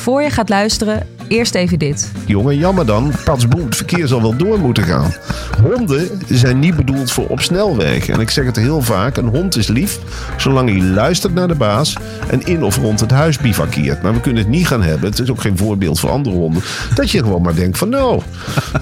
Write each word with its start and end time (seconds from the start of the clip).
Voor 0.00 0.22
je 0.22 0.30
gaat 0.30 0.48
luisteren, 0.48 1.06
eerst 1.28 1.54
even 1.54 1.78
dit. 1.78 2.10
Jongen, 2.26 2.56
jammer 2.56 2.86
dan. 2.86 3.12
Patsboom, 3.24 3.64
het 3.64 3.76
verkeer 3.76 4.06
zal 4.06 4.22
wel 4.22 4.36
door 4.36 4.58
moeten 4.58 4.82
gaan. 4.82 5.14
Honden 5.62 6.08
zijn 6.28 6.58
niet 6.58 6.76
bedoeld 6.76 7.10
voor 7.10 7.26
op 7.26 7.40
snelweg. 7.40 8.08
En 8.08 8.20
ik 8.20 8.30
zeg 8.30 8.44
het 8.44 8.56
heel 8.56 8.80
vaak, 8.80 9.16
een 9.16 9.26
hond 9.26 9.56
is 9.56 9.66
lief... 9.66 9.98
zolang 10.36 10.68
hij 10.68 10.82
luistert 10.82 11.34
naar 11.34 11.48
de 11.48 11.54
baas... 11.54 11.96
en 12.28 12.46
in 12.46 12.62
of 12.62 12.76
rond 12.76 13.00
het 13.00 13.10
huis 13.10 13.38
bivakkeert. 13.38 14.02
Maar 14.02 14.12
we 14.12 14.20
kunnen 14.20 14.42
het 14.42 14.50
niet 14.52 14.66
gaan 14.66 14.82
hebben. 14.82 15.10
Het 15.10 15.18
is 15.18 15.30
ook 15.30 15.40
geen 15.40 15.56
voorbeeld 15.56 16.00
voor 16.00 16.10
andere 16.10 16.36
honden. 16.36 16.62
Dat 16.94 17.10
je 17.10 17.18
gewoon 17.18 17.42
maar 17.42 17.54
denkt 17.54 17.78
van... 17.78 17.88
nou, 17.88 18.22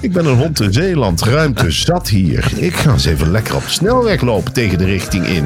ik 0.01 0.13
ben 0.13 0.27
een 0.27 0.39
hond 0.39 0.61
in 0.61 0.73
Zeeland. 0.73 1.23
Ruimte 1.23 1.71
zat 1.71 2.09
hier. 2.09 2.53
Ik 2.57 2.75
ga 2.75 2.93
eens 2.93 3.05
even 3.05 3.31
lekker 3.31 3.57
op 3.57 3.65
de 3.65 3.71
snelweg 3.71 4.21
lopen 4.21 4.53
tegen 4.53 4.79
de 4.79 4.85
richting 4.85 5.27
in. 5.27 5.45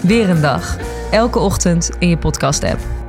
Weer 0.00 0.28
een 0.28 0.40
dag. 0.40 0.76
Elke 1.10 1.38
ochtend 1.38 1.90
in 1.98 2.08
je 2.08 2.16
podcast-app. 2.16 3.03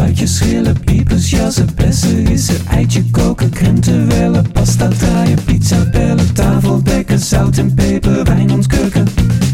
Dopen, 0.00 0.16
spuitjes, 0.16 0.36
schillen, 0.36 0.80
piepers, 0.80 1.30
jassen, 1.30 1.68
bessen, 1.74 2.26
rissen, 2.26 2.66
eitje 2.66 3.02
koken, 3.10 3.50
krenten 3.50 4.08
wellen, 4.08 4.52
pasta 4.52 4.88
draaien, 4.88 5.44
pizza 5.44 5.90
bellen, 5.90 6.34
tafel 6.34 6.82
dekken, 6.82 7.18
zout 7.18 7.58
en 7.58 7.74
peper, 7.74 8.24
wijn 8.24 8.50
ontkurken. 8.50 9.06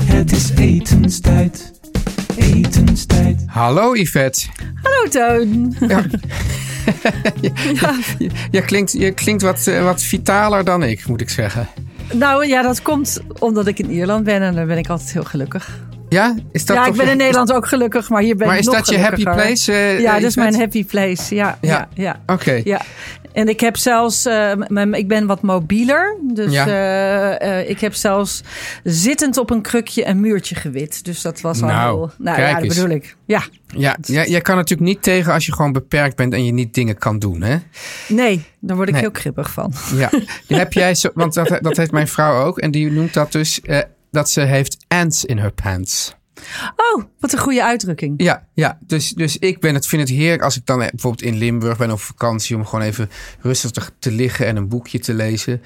Het 0.02 0.32
is 0.32 0.50
etenstijd, 0.50 1.72
etenstijd. 2.36 3.42
Hallo 3.46 3.94
Yvette. 3.94 4.46
Hallo 4.82 5.08
Toon. 5.08 5.74
Ja. 7.80 7.94
je, 8.18 8.30
je 8.50 8.62
klinkt, 8.62 8.92
je 8.92 9.12
klinkt 9.12 9.42
wat, 9.42 9.66
eh, 9.66 9.82
wat 9.82 10.02
vitaler 10.02 10.64
dan 10.64 10.82
ik, 10.82 11.06
moet 11.06 11.20
ik 11.20 11.30
zeggen. 11.30 11.68
Nou 12.12 12.46
ja, 12.46 12.62
dat 12.62 12.82
komt 12.82 13.20
omdat 13.38 13.66
ik 13.66 13.78
in 13.78 13.90
Ierland 13.90 14.24
ben 14.24 14.42
en 14.42 14.54
dan 14.54 14.66
ben 14.66 14.78
ik 14.78 14.88
altijd 14.88 15.12
heel 15.12 15.24
gelukkig. 15.24 15.85
Ja, 16.08 16.34
is 16.52 16.64
dat 16.64 16.76
ja, 16.76 16.86
ik 16.86 16.92
ben 16.94 17.04
je- 17.06 17.10
in 17.10 17.16
Nederland 17.24 17.52
ook 17.52 17.66
gelukkig, 17.66 18.08
maar 18.08 18.22
hier 18.22 18.36
ben 18.36 18.46
Maar 18.46 18.54
ik 18.56 18.60
is 18.60 18.66
nog 18.66 18.76
dat 18.76 18.88
je 18.88 18.98
happy 18.98 19.22
place? 19.22 19.72
eh, 19.72 20.00
ja, 20.00 20.12
dat 20.14 20.22
is 20.22 20.36
mijn 20.36 20.54
happy 20.54 20.84
place. 20.84 21.34
Ja, 21.34 21.58
ja, 21.60 21.70
Ja. 21.70 21.88
ja. 22.26 22.34
Oké. 22.34 22.60
Ja. 22.64 22.80
En 23.32 23.48
ik 23.48 23.60
heb 23.60 23.76
zelfs, 23.76 24.26
eh, 24.26 24.52
ik 24.92 25.08
ben 25.08 25.26
wat 25.26 25.42
mobieler. 25.42 26.16
Dus 26.34 26.52
Ja. 26.52 26.66
eh, 27.38 27.68
ik 27.70 27.80
heb 27.80 27.94
zelfs 27.94 28.42
zittend 28.84 29.36
op 29.36 29.50
een 29.50 29.62
krukje 29.62 30.06
een 30.06 30.20
muurtje 30.20 30.54
gewit. 30.54 31.04
Dus 31.04 31.22
dat 31.22 31.40
was 31.40 31.62
al 31.62 31.68
Nou, 31.68 31.96
heel. 31.96 32.10
Nou 32.18 32.36
kijk 32.36 32.48
ja, 32.48 32.54
dat 32.54 32.62
eens. 32.64 32.74
bedoel 32.74 32.90
ik. 32.96 33.16
Ja, 33.24 33.42
Ja, 33.66 33.96
ja, 34.02 34.24
jij 34.24 34.40
kan 34.40 34.56
natuurlijk 34.56 34.88
niet 34.88 35.02
tegen 35.02 35.32
als 35.32 35.46
je 35.46 35.52
gewoon 35.54 35.72
beperkt 35.72 36.16
bent 36.16 36.32
en 36.32 36.44
je 36.44 36.52
niet 36.52 36.74
dingen 36.74 36.98
kan 36.98 37.18
doen, 37.18 37.42
hè? 37.42 37.56
nee, 38.08 38.44
daar 38.60 38.76
word 38.76 38.88
ik 38.88 38.94
Nee. 38.94 39.02
heel 39.02 39.12
kribbig 39.12 39.50
van. 39.50 39.72
Ja, 39.96 40.10
die 40.48 40.56
heb 40.56 40.72
jij 40.72 40.94
zo, 40.94 41.08
want 41.14 41.34
dat, 41.34 41.58
dat 41.60 41.76
heeft 41.76 41.90
mijn 41.92 42.08
vrouw 42.08 42.44
ook. 42.44 42.58
En 42.58 42.70
die 42.70 42.90
noemt 42.90 43.14
dat 43.14 43.32
dus 43.32 43.60
dat 44.16 44.30
ze 44.30 44.40
heeft 44.40 44.84
ants 44.88 45.24
in 45.24 45.38
her 45.38 45.52
pants. 45.52 46.14
Oh, 46.76 47.04
wat 47.18 47.32
een 47.32 47.38
goede 47.38 47.64
uitdrukking. 47.64 48.22
Ja, 48.22 48.46
ja 48.54 48.78
dus, 48.80 49.10
dus 49.10 49.38
ik 49.38 49.60
ben 49.60 49.74
het, 49.74 49.86
vind 49.86 50.08
het 50.08 50.18
heerlijk 50.18 50.42
als 50.42 50.56
ik 50.56 50.66
dan 50.66 50.82
eh, 50.82 50.88
bijvoorbeeld 50.90 51.22
in 51.22 51.38
Limburg 51.38 51.78
ben 51.78 51.90
op 51.90 52.00
vakantie 52.00 52.56
om 52.56 52.66
gewoon 52.66 52.84
even 52.84 53.10
rustig 53.40 53.70
te, 53.70 53.82
te 53.98 54.10
liggen 54.10 54.46
en 54.46 54.56
een 54.56 54.68
boekje 54.68 54.98
te 54.98 55.14
lezen. 55.14 55.62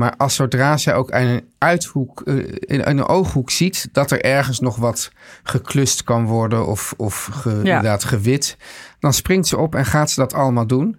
Maar 0.00 0.14
als 0.16 0.34
zodra 0.34 0.76
zij 0.76 0.94
ook 0.94 1.10
in 1.10 1.26
een 1.26 1.44
uithoek, 1.58 2.20
eh, 2.24 2.34
in 2.60 2.80
een 2.84 3.04
ooghoek 3.06 3.50
ziet 3.50 3.88
dat 3.92 4.10
er 4.10 4.20
ergens 4.24 4.60
nog 4.60 4.76
wat 4.76 5.10
geklust 5.42 6.04
kan 6.04 6.24
worden 6.24 6.66
of, 6.66 6.94
of 6.96 7.28
ge, 7.32 7.50
inderdaad 7.50 8.04
gewit, 8.04 8.56
dan 8.98 9.12
springt 9.12 9.46
ze 9.48 9.56
op 9.58 9.74
en 9.74 9.84
gaat 9.84 10.10
ze 10.10 10.20
dat 10.20 10.34
allemaal 10.34 10.66
doen. 10.66 10.96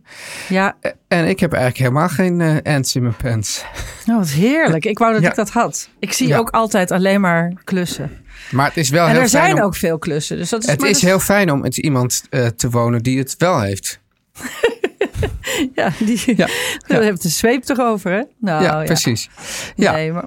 Ja, 0.50 0.76
Eh, 0.82 0.92
En 1.08 1.28
ik 1.28 1.40
heb 1.40 1.54
eigenlijk 1.54 1.84
helemaal 1.84 2.10
geen 2.10 2.62
ants 2.64 2.96
in 2.96 3.02
mijn 3.02 3.16
pants. 3.24 3.66
oh, 4.10 4.18
wat 4.18 4.30
heerlijk. 4.30 4.86
Ik 4.86 4.98
wou 5.00 5.14
dat 5.14 5.22
Ja. 5.22 5.30
ik 5.30 5.36
dat 5.36 5.50
had. 5.50 5.90
Ik 6.00 6.14
zie 6.14 6.28
Ja. 6.28 6.38
ook 6.38 6.50
altijd 6.50 6.92
alleen 6.92 7.22
maar 7.22 7.54
klussen. 7.64 8.12
Maar 8.52 8.66
het 8.68 8.78
is 8.78 8.90
wel 8.90 9.06
En 9.06 9.12
heel 9.12 9.22
er 9.22 9.30
fijn 9.30 9.44
zijn 9.46 9.58
om- 9.58 9.62
ook 9.64 9.76
veel 9.76 9.98
klussen. 9.98 10.38
Dus 10.38 10.50
dat 10.50 10.64
is, 10.64 10.70
Het 10.70 10.84
is 10.84 10.92
dat- 10.92 11.02
heel 11.10 11.20
fijn 11.20 11.52
om 11.52 11.60
met 11.62 11.78
iemand 11.78 12.24
te 12.56 12.70
wonen 12.70 13.04
die 13.04 13.18
het 13.20 13.36
wel 13.38 13.62
heeft. 13.62 14.00
Ja, 15.76 15.92
die 16.00 16.36
Ja. 16.36 16.48
daar 16.88 17.02
heeft 17.02 17.22
de 17.22 17.30
zweep 17.30 17.64
toch 17.64 17.80
over, 17.80 18.12
hè? 18.12 18.22
Nou, 18.40 18.64
ja, 18.64 18.84
precies. 18.84 19.30
Ja, 19.76 19.92
Nee, 19.92 20.12
maar, 20.12 20.26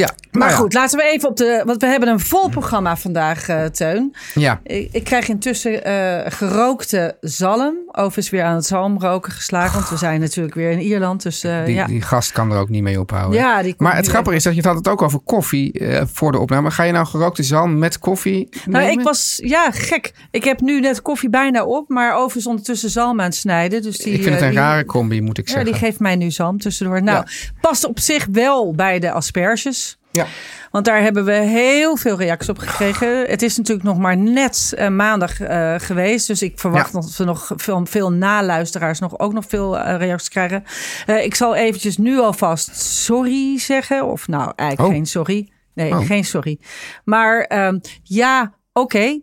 ja. 0.00 0.14
maar 0.30 0.40
Nou 0.40 0.50
ja. 0.50 0.56
goed, 0.56 0.72
laten 0.72 0.98
we 0.98 1.04
even 1.04 1.28
op 1.28 1.36
de... 1.36 1.62
Want 1.66 1.80
we 1.80 1.86
hebben 1.86 2.08
een 2.08 2.20
vol 2.20 2.48
programma 2.48 2.96
vandaag, 2.96 3.48
eh, 3.48 3.64
Teun. 3.64 4.14
Ja, 4.34 4.60
Ik, 4.64 4.88
ik 4.92 5.04
krijg 5.04 5.28
intussen 5.28 5.84
eh, 5.84 6.32
gerookte 6.32 7.16
zalm. 7.20 7.76
Overigens 7.86 8.30
weer 8.30 8.42
aan 8.44 8.54
het 8.54 8.66
zalmroken 8.66 9.32
geslagen. 9.32 9.74
Want 9.74 9.88
we 9.90 9.96
zijn 9.96 10.20
natuurlijk 10.20 10.54
weer 10.54 10.70
in 10.70 10.80
Ierland. 10.80 11.22
Dus 11.22 11.44
eh, 11.44 11.64
die, 11.64 11.74
ja. 11.74 11.86
die 11.86 12.02
gast 12.02 12.32
kan 12.32 12.52
er 12.52 12.58
ook 12.58 12.68
niet 12.68 12.82
mee 12.82 13.00
ophouden. 13.00 13.38
Ja, 13.40 13.62
die 13.62 13.74
maar 13.78 13.96
het 13.96 14.06
grappige 14.06 14.36
is 14.36 14.42
dat 14.42 14.52
je 14.52 14.58
het 14.58 14.68
had 14.68 14.76
het 14.76 14.88
ook 14.88 15.02
over 15.02 15.18
koffie 15.20 15.82
voor 16.12 16.32
de 16.32 16.38
opname. 16.38 16.70
Ga 16.70 16.82
je 16.82 16.92
nou 16.92 17.06
gerookte 17.06 17.42
zalm 17.42 17.78
met 17.78 17.98
koffie 17.98 18.48
Nou, 18.64 18.84
nemen? 18.84 18.98
ik 18.98 19.04
was, 19.04 19.38
ja, 19.42 19.70
gek. 19.70 20.12
Ik 20.30 20.44
heb 20.44 20.60
nu 20.60 20.80
net 20.80 21.02
koffie 21.02 21.30
bijna 21.30 21.64
op, 21.64 21.88
maar 21.88 22.14
overigens 22.14 22.46
ondertussen 22.46 22.90
zalm 22.90 23.20
aan 23.20 23.26
het 23.26 23.34
snijden. 23.34 23.82
Dus 23.82 23.98
die, 23.98 24.12
ik 24.12 24.22
vind 24.22 24.34
het 24.34 24.42
een 24.44 24.50
die- 24.50 24.58
rare 24.58 24.84
combi, 24.84 25.20
moet 25.22 25.38
ik 25.38 25.46
Ja, 25.48 25.52
zeggen. 25.54 25.72
die 25.72 25.80
geeft 25.80 26.00
mij 26.00 26.16
nu 26.16 26.30
zalm 26.30 26.58
tussendoor. 26.58 27.02
Nou, 27.02 27.24
past 27.60 27.84
op 27.86 27.98
zich 27.98 28.26
wel 28.32 28.72
bij 28.74 28.98
de 28.98 29.10
asperges. 29.12 29.89
Ja. 30.12 30.26
Want 30.70 30.84
daar 30.84 31.02
hebben 31.02 31.24
we 31.24 31.32
heel 31.32 31.96
veel 31.96 32.16
reacties 32.16 32.48
op 32.48 32.58
gekregen. 32.58 33.26
Het 33.26 33.42
is 33.42 33.56
natuurlijk 33.56 33.86
nog 33.88 33.98
maar 33.98 34.16
net 34.16 34.72
eh, 34.76 34.88
maandag 34.88 35.40
eh, 35.40 35.74
geweest. 35.78 36.26
Dus 36.26 36.42
ik 36.42 36.58
verwacht 36.58 36.92
Ja. 36.92 37.00
dat 37.00 37.16
we 37.16 37.24
nog 37.24 37.50
veel, 37.56 37.86
veel 37.86 38.12
naluisteraars 38.12 38.98
nog, 38.98 39.18
ook 39.18 39.32
nog 39.32 39.44
veel 39.48 39.78
eh, 39.78 39.96
reacties 39.96 40.28
krijgen. 40.28 40.64
Ik 41.06 41.34
zal 41.34 41.54
eventjes 41.54 41.96
nu 41.96 42.18
alvast 42.18 42.76
sorry 42.80 43.58
zeggen. 43.58 44.06
Of 44.06 44.28
nou, 44.28 44.52
eigenlijk 44.56 44.88
Oh. 44.90 44.94
geen 44.94 45.06
sorry. 45.06 45.48
Nee, 45.74 45.90
Oh. 45.92 46.06
geen 46.06 46.24
sorry. 46.24 46.58
Maar 47.04 47.40
ehm, 47.40 47.78
ja, 48.02 48.52
oké. 48.72 49.20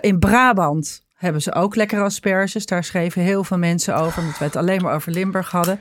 In 0.00 0.18
Brabant 0.18 1.04
hebben 1.14 1.42
ze 1.42 1.54
ook 1.54 1.74
lekkere 1.76 2.02
asperges. 2.02 2.66
Daar 2.66 2.84
schreven 2.84 3.22
heel 3.22 3.44
veel 3.44 3.58
mensen 3.58 3.96
over. 3.96 4.22
Omdat 4.22 4.38
we 4.38 4.44
het 4.44 4.56
alleen 4.56 4.82
maar 4.82 4.94
over 4.94 5.12
Limburg 5.12 5.50
hadden. 5.50 5.80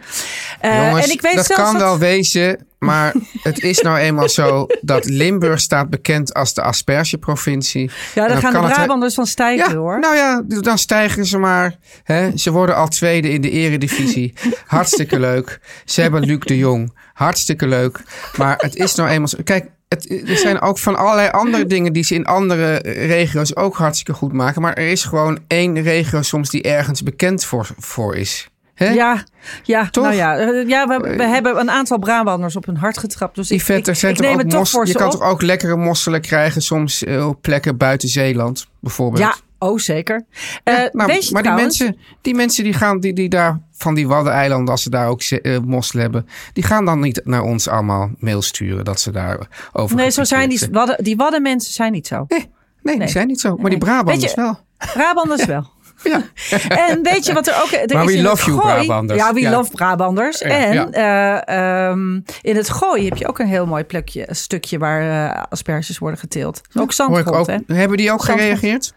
Eh, 0.59 0.85
Jongens, 0.85 1.05
en 1.05 1.11
ik 1.11 1.21
weet 1.21 1.35
dat 1.35 1.45
zelfs 1.45 1.61
kan 1.61 1.73
dat- 1.73 1.81
wel 1.81 1.97
wezen, 1.97 2.65
maar 2.79 3.13
het 3.41 3.63
is 3.63 3.79
nou 3.81 3.97
eenmaal 3.97 4.29
zo 4.29 4.67
dat 4.81 5.05
Limburg 5.05 5.59
staat 5.59 5.89
bekend 5.89 6.33
als 6.33 6.53
de 6.53 6.61
aspergeprovincie. 6.61 7.91
Ja, 8.15 8.27
daar 8.27 8.37
gaan 8.37 8.51
de 8.53 8.59
het- 8.59 8.73
Brabanders 8.73 9.13
van 9.13 9.25
stijgen 9.25 9.69
Ja, 9.71 9.75
hoor. 9.77 9.99
nou 9.99 10.15
ja, 10.15 10.43
dan 10.47 10.77
stijgen 10.77 11.25
ze 11.25 11.37
maar. 11.37 11.75
Hè? 12.03 12.37
Ze 12.37 12.51
worden 12.51 12.75
al 12.75 12.87
tweede 12.87 13.29
in 13.29 13.41
de 13.41 13.49
eredivisie. 13.49 14.33
Hartstikke 14.65 15.19
leuk. 15.19 15.59
Ze 15.85 16.01
hebben 16.01 16.21
Luc 16.25 16.39
de 16.39 16.57
Jong. 16.57 16.97
Hartstikke 17.13 17.67
leuk. 17.67 17.99
Maar 18.37 18.55
het 18.57 18.75
is 18.75 18.95
nou 18.95 19.09
eenmaal 19.09 19.27
zo. 19.27 19.37
Kijk, 19.43 19.65
het, 19.87 20.09
er 20.29 20.37
zijn 20.37 20.61
ook 20.61 20.79
van 20.79 20.95
allerlei 20.95 21.29
andere 21.29 21.65
dingen 21.65 21.93
die 21.93 22.03
ze 22.03 22.15
in 22.15 22.25
andere 22.25 22.75
regio's 23.07 23.55
ook 23.55 23.75
hartstikke 23.77 24.13
goed 24.13 24.33
maken. 24.33 24.61
Maar 24.61 24.73
er 24.73 24.87
is 24.87 25.03
gewoon 25.03 25.39
één 25.47 25.81
regio 25.81 26.21
soms 26.21 26.49
die 26.49 26.61
ergens 26.61 27.03
bekend 27.03 27.45
voor, 27.45 27.67
voor 27.77 28.15
is. 28.15 28.49
Ja, 28.79 29.23
ja, 29.63 29.89
Toch? 29.89 30.03
nou 30.03 30.15
ja, 30.15 30.37
eh, 30.37 30.67
ja 30.67 30.87
we, 30.87 31.13
we 31.17 31.23
hebben 31.23 31.59
een 31.59 31.69
aantal 31.71 31.97
Brabanders 31.99 32.55
op 32.55 32.65
hun 32.65 32.77
hart 32.77 32.97
getrapt. 32.97 33.35
Dus 33.35 33.51
ik, 33.51 33.67
neem 33.67 34.37
het 34.37 34.49
toch 34.49 34.69
voor 34.69 34.87
je 34.87 34.93
kan 34.93 35.05
op. 35.05 35.11
toch 35.11 35.21
ook 35.21 35.41
lekkere 35.41 35.75
mosselen 35.75 36.21
krijgen 36.21 36.61
soms 36.61 37.03
eh, 37.03 37.27
op 37.27 37.41
plekken 37.41 37.77
buiten 37.77 38.09
Zeeland, 38.09 38.67
bijvoorbeeld. 38.79 39.23
Ja, 39.23 39.35
oh 39.67 39.77
zeker. 39.77 40.25
Ja, 40.63 40.73
Eh, 40.73 40.75
weet 40.81 40.91
je 40.91 40.93
maar 41.33 41.41
die 41.41 41.51
trouwens- 41.51 41.79
mensen, 41.79 41.97
die 42.21 42.35
mensen 42.35 42.63
die 42.63 42.73
gaan, 42.73 42.99
die, 42.99 43.13
die 43.13 43.29
daar 43.29 43.59
van 43.71 43.93
die 43.95 44.07
Waddeneilanden, 44.07 44.69
als 44.71 44.83
ze 44.83 44.89
daar 44.89 45.07
ook 45.07 45.21
eh 45.21 45.57
mosselen 45.59 46.03
hebben, 46.03 46.27
die 46.53 46.63
gaan 46.63 46.85
dan 46.85 46.99
niet 46.99 47.21
naar 47.23 47.41
ons 47.41 47.67
allemaal 47.67 48.09
mail 48.19 48.41
sturen 48.41 48.85
dat 48.85 48.99
ze 48.99 49.11
daar 49.11 49.47
over. 49.73 49.95
Nee, 49.95 50.09
zo 50.09 50.23
zijn 50.23 50.49
die, 50.49 50.59
wadden, 50.71 51.03
die 51.03 51.15
waddenmensen 51.15 51.73
zijn 51.73 51.91
niet 51.91 52.07
zo. 52.07 52.25
Nee, 52.27 52.39
nee, 52.39 52.47
Nee. 52.81 52.97
die 52.97 53.07
zijn 53.07 53.27
niet 53.27 53.39
zo. 53.39 53.55
Maar 53.55 53.69
die. 53.69 53.79
Brabanders 53.79 54.31
je- 54.33 54.41
wel. 54.41 54.59
Brabanders 54.93 55.45
wel. 55.55 55.69
Ja. 56.03 56.21
En 56.89 57.03
weet 57.03 57.25
je 57.25 57.33
wat 57.33 57.47
er 57.47 57.55
ook... 57.63 57.71
Er 57.71 57.95
Maar 57.95 58.03
is 58.03 58.11
we 58.11 58.17
in 58.17 58.23
het 58.25 58.27
love 58.27 58.45
you, 58.45 58.59
gooi- 58.61 58.73
Brabanders. 58.85 59.19
Ja, 59.19 59.33
we 59.33 59.39
Ja. 59.41 59.51
love 59.51 59.71
Brabanders. 59.71 60.39
Ja, 60.39 60.47
en 60.47 60.73
ja. 60.73 61.43
eh, 61.45 61.87
ehm, 61.89 62.19
in 62.41 62.55
het 62.55 62.69
gooi 62.69 63.05
heb 63.05 63.17
je 63.17 63.27
ook 63.27 63.39
een 63.39 63.47
heel 63.47 63.65
mooi 63.65 63.83
plukje, 63.83 64.29
een 64.29 64.35
stukje 64.35 64.77
waar 64.77 65.29
eh, 65.35 65.43
asperges 65.49 65.97
worden 65.97 66.19
geteeld. 66.19 66.61
Ook 66.73 66.91
zandgrond, 66.93 67.29
ook, 67.37 67.47
hè? 67.47 67.75
hebben 67.75 67.97
die 67.97 68.11
ook 68.11 68.23
Zandgrond. 68.23 68.41
gereageerd? 68.59 68.93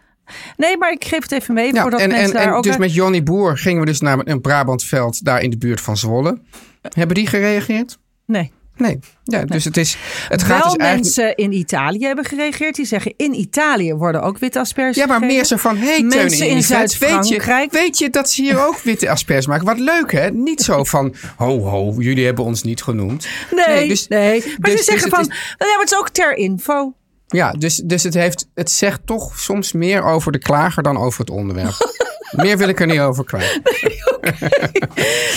Nee, 0.57 0.79
maar 0.79 0.93
ik 0.93 1.05
geef 1.05 1.23
het 1.23 1.33
even 1.33 1.55
mee 1.55 1.75
voordat 1.75 2.01
en, 2.01 2.09
mensen 2.09 2.27
en, 2.27 2.33
daar 2.33 2.47
en 2.47 2.53
ook... 2.53 2.63
dus 2.63 2.77
met 2.77 2.95
Johnny 2.95 3.23
Boer 3.23 3.59
gingen 3.59 3.81
we 3.81 3.87
dus 3.87 4.01
naar 4.01 4.19
een 4.25 4.41
Brabantveld 4.41 5.25
daar 5.25 5.41
in 5.43 5.51
de 5.51 5.59
buurt 5.59 5.81
van 5.81 5.97
Zwolle. 5.97 6.39
Hebben 6.83 7.15
die 7.17 7.27
gereageerd? 7.27 7.99
Nee. 8.27 8.53
Nee. 8.83 8.99
Ja, 9.25 9.45
dus 9.45 9.65
het 9.65 9.77
is. 9.77 9.97
Het 10.29 10.43
gaat 10.43 10.49
Wel 10.63 10.73
dus 10.73 10.77
eigenlijk. 10.77 11.17
mensen 11.17 11.35
in 11.37 11.53
Italië 11.53 12.05
hebben 12.07 12.25
gereageerd. 12.25 12.75
Die 12.75 12.85
zeggen 12.85 13.15
in 13.17 13.35
Italië 13.35 13.95
worden 13.95 14.23
ook 14.23 14.39
witte 14.39 14.59
asperges 14.59 14.97
Ja, 14.97 15.07
maar 15.07 15.21
meer 15.21 15.45
zo 15.45 15.57
van, 15.57 15.77
hey 15.77 16.03
Mensen 16.03 16.47
en 16.47 16.53
in 16.53 16.57
Yvette, 16.59 16.99
weet 16.99 17.11
je, 17.11 17.15
Zuid-Frankrijk. 17.15 17.73
weet 17.73 17.99
je 17.99 18.11
dat 18.11 18.31
ze 18.31 18.43
hier 18.43 18.67
ook 18.67 18.79
witte 18.91 19.11
asperges 19.11 19.47
maken? 19.47 19.67
Wat 19.67 19.79
leuk 19.79 20.13
hè? 20.13 20.31
Niet 20.31 20.61
zo 20.61 20.85
van, 20.95 21.15
ho 21.37 21.61
ho, 21.61 21.95
jullie 21.99 22.25
hebben 22.25 22.45
ons 22.45 22.63
niet 22.63 22.83
genoemd. 22.83 23.27
Nee, 23.51 23.67
nee. 23.77 23.89
dus- 23.89 24.09
maar 24.09 24.21
dus- 24.31 24.43
ze 24.45 24.61
dus 24.77 24.85
zeggen 24.85 25.11
van, 25.11 25.21
is- 25.21 25.27
nou 25.29 25.39
ja, 25.59 25.67
maar 25.67 25.79
het 25.81 25.91
is 25.91 25.99
ook 25.99 26.09
ter 26.09 26.37
info. 26.37 26.95
Ja, 27.27 27.51
dus, 27.53 27.77
dus 27.85 28.03
het, 28.03 28.15
heeft, 28.15 28.49
het 28.55 28.71
zegt 28.71 29.01
toch 29.07 29.39
soms 29.39 29.73
meer 29.73 30.05
over 30.05 30.33
de 30.33 30.39
klager 30.39 30.83
dan 30.83 30.97
over 30.97 31.21
het 31.21 31.31
onderwerp. 31.31 31.75
meer 32.33 32.59
wil 32.59 32.69
ik 32.69 32.81
er 32.81 32.87
niet 32.87 33.01
over 33.01 33.25
kwijt. 33.25 33.61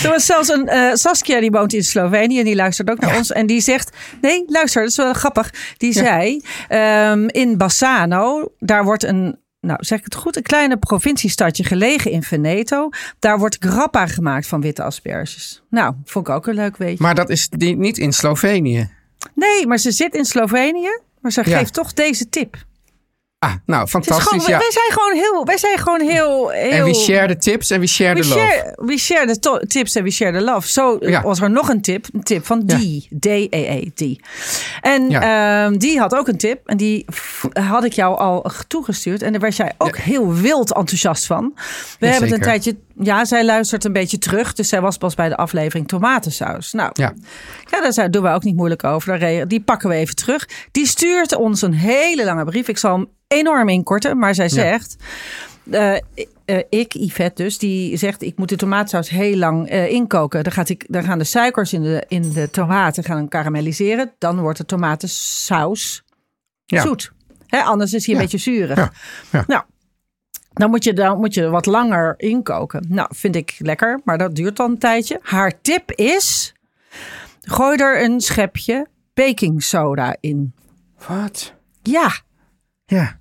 Er 0.02 0.10
was 0.12 0.26
zelfs 0.26 0.48
een 0.48 0.68
eh, 0.68 0.94
Saskia 0.94 1.40
die 1.40 1.50
woont 1.50 1.72
in 1.72 1.84
Slovenië 1.84 2.38
en 2.38 2.44
die 2.44 2.54
luistert 2.54 2.90
ook 2.90 2.98
naar 2.98 3.16
ons. 3.16 3.32
En 3.32 3.46
die 3.46 3.60
zegt, 3.60 3.96
nee 4.20 4.44
luister, 4.46 4.80
dat 4.82 4.90
is 4.90 4.96
wel 4.96 5.12
grappig. 5.12 5.52
Die 5.76 5.92
zei, 5.92 6.42
ehm, 6.68 7.26
in 7.28 7.56
Bassano, 7.56 8.52
daar 8.58 8.84
wordt 8.84 9.02
een... 9.02 9.38
Nou, 9.60 9.78
zeg 9.84 9.98
ik 9.98 10.04
het 10.04 10.14
goed? 10.14 10.36
Een 10.36 10.42
kleine 10.42 10.76
provinciestadje 10.76 11.64
gelegen 11.64 12.10
in 12.10 12.22
Veneto. 12.22 12.88
Daar 13.18 13.38
wordt 13.38 13.56
grappa 13.60 14.06
gemaakt 14.06 14.46
van 14.46 14.60
witte 14.60 14.82
asperges. 14.82 15.62
Nou, 15.70 15.94
vond 16.04 16.28
ik 16.28 16.34
ook 16.34 16.46
een 16.46 16.54
leuk 16.54 16.76
weetje. 16.76 17.02
Maar 17.02 17.14
dat 17.14 17.30
is 17.30 17.48
niet 17.58 17.98
in 17.98 18.12
Slovenië. 18.12 18.90
Nee, 19.34 19.66
maar 19.66 19.78
ze 19.78 19.90
zit 19.92 20.14
in 20.14 20.24
Slovenië. 20.24 21.00
Maar 21.20 21.32
ze 21.32 21.42
Ja. 21.44 21.58
geeft 21.58 21.72
toch 21.72 21.92
deze 21.92 22.28
tip. 22.28 22.56
Ah, 23.38 23.52
nou, 23.66 23.86
fantastisch. 23.86 24.24
gewoon, 24.26 24.46
ja. 24.48 24.58
wij, 24.58 24.70
zijn 24.70 24.92
gewoon 24.92 25.12
heel, 25.14 25.44
wij 25.44 25.58
zijn 25.58 25.78
gewoon 25.78 26.00
heel, 26.00 26.48
heel 26.48 26.70
En 26.70 26.84
we 26.84 26.94
share 26.94 27.26
de 27.26 27.36
tips 27.36 27.70
en 27.70 27.80
we 27.80 27.86
share 27.86 28.14
de 28.20 28.28
love. 28.28 28.40
share, 28.40 28.72
we 28.76 28.98
share 28.98 29.26
the 29.26 29.38
to- 29.38 29.58
tips 29.58 29.94
en 29.94 30.02
we 30.02 30.10
share 30.10 30.38
the 30.38 30.44
love. 30.44 30.68
Zo 30.68 30.96
Ja. 31.00 31.22
was 31.22 31.40
er 31.40 31.50
nog 31.50 31.68
een 31.68 31.80
tip. 31.80 32.06
Een 32.12 32.22
tip 32.22 32.46
van 32.46 32.62
Ja. 32.66 32.76
die. 32.76 33.08
D-E-E, 33.20 33.90
die. 33.94 34.20
En 34.80 35.10
Ja. 35.10 35.64
ehm, 35.64 35.78
die 35.78 35.98
had 35.98 36.14
ook 36.14 36.28
een 36.28 36.36
tip. 36.36 36.66
En 36.66 36.76
die 36.76 37.04
had 37.52 37.84
ik 37.84 37.92
jou 37.92 38.18
al 38.18 38.50
toegestuurd. 38.68 39.22
En 39.22 39.32
daar 39.32 39.40
was 39.40 39.56
jij 39.56 39.72
ook 39.78 39.96
heel 39.96 40.34
wild 40.34 40.72
enthousiast 40.74 41.26
van. 41.26 41.52
We 41.98 42.06
Ja, 42.06 42.12
hebben 42.12 42.28
het 42.30 42.38
een 42.38 42.44
tijdje... 42.44 42.76
Ja, 42.98 43.24
zij 43.24 43.44
luistert 43.44 43.84
een 43.84 43.92
beetje 43.92 44.18
terug. 44.18 44.52
Dus 44.52 44.68
zij 44.68 44.80
was 44.80 44.96
pas 44.96 45.14
bij 45.14 45.28
de 45.28 45.36
aflevering 45.36 45.88
tomatensaus. 45.88 46.72
Nou, 46.72 46.90
Ja. 46.92 47.12
ja, 47.70 47.80
daar 47.80 47.92
zijn- 47.92 48.10
doen 48.10 48.22
we 48.22 48.28
ook 48.28 48.42
niet 48.44 48.56
moeilijk 48.56 48.84
over. 48.84 49.48
Die 49.48 49.60
pakken 49.60 49.88
we 49.88 49.94
even 49.94 50.14
terug. 50.16 50.48
Die 50.72 50.86
stuurt 50.86 51.34
ons 51.34 51.62
een 51.62 51.74
hele 51.74 52.24
lange 52.24 52.44
brief. 52.44 52.68
Ik 52.68 52.78
zal 52.78 52.92
hem 52.96 53.08
enorm 53.28 53.68
inkorten. 53.68 54.18
Maar 54.18 54.34
zij 54.34 54.48
zegt... 54.48 54.96
eh, 55.70 55.94
eh, 56.44 56.62
ik, 56.68 56.92
Yvette 56.92 57.42
dus, 57.42 57.58
die 57.58 57.96
zegt... 57.96 58.22
ik 58.22 58.36
moet 58.38 58.48
de 58.48 58.56
tomatensaus 58.56 59.08
heel 59.08 59.36
lang 59.36 59.68
eh, 59.68 59.90
inkoken. 59.90 60.44
Dan, 60.44 60.52
gaat 60.52 60.68
ik, 60.68 60.84
dan 60.88 61.04
gaan 61.04 61.18
de 61.18 61.24
suikers 61.24 61.72
in 61.72 61.82
de, 61.82 62.04
in 62.08 62.32
de 62.32 62.50
tomaten 62.50 63.04
gaan 63.04 63.28
karamelliseren. 63.28 64.12
Dan 64.18 64.40
wordt 64.40 64.58
de 64.58 64.64
tomatensaus 64.64 66.02
Ja. 66.64 66.82
zoet. 66.82 67.12
Hè, 67.46 67.60
anders 67.60 67.92
is 67.92 68.06
hij 68.06 68.14
een 68.14 68.20
beetje 68.20 68.38
zuurig. 68.38 68.92
Nou, 69.46 69.62
dan 70.52 70.70
moet, 70.70 70.84
je, 70.84 70.92
dan 70.92 71.18
moet 71.18 71.34
je 71.34 71.48
wat 71.48 71.66
langer 71.66 72.14
inkoken. 72.16 72.84
Nou, 72.88 73.08
vind 73.14 73.36
ik 73.36 73.54
lekker, 73.58 74.00
maar 74.04 74.18
dat 74.18 74.34
duurt 74.34 74.56
dan 74.56 74.70
een 74.70 74.78
tijdje. 74.78 75.18
Haar 75.22 75.60
tip 75.60 75.92
is: 75.92 76.54
gooi 77.40 77.78
er 77.78 78.04
een 78.04 78.20
schepje 78.20 78.86
baking 79.14 79.62
soda 79.62 80.16
in. 80.20 80.54
Wat? 81.08 81.54
Ja. 81.82 82.10
Ja. 82.86 83.18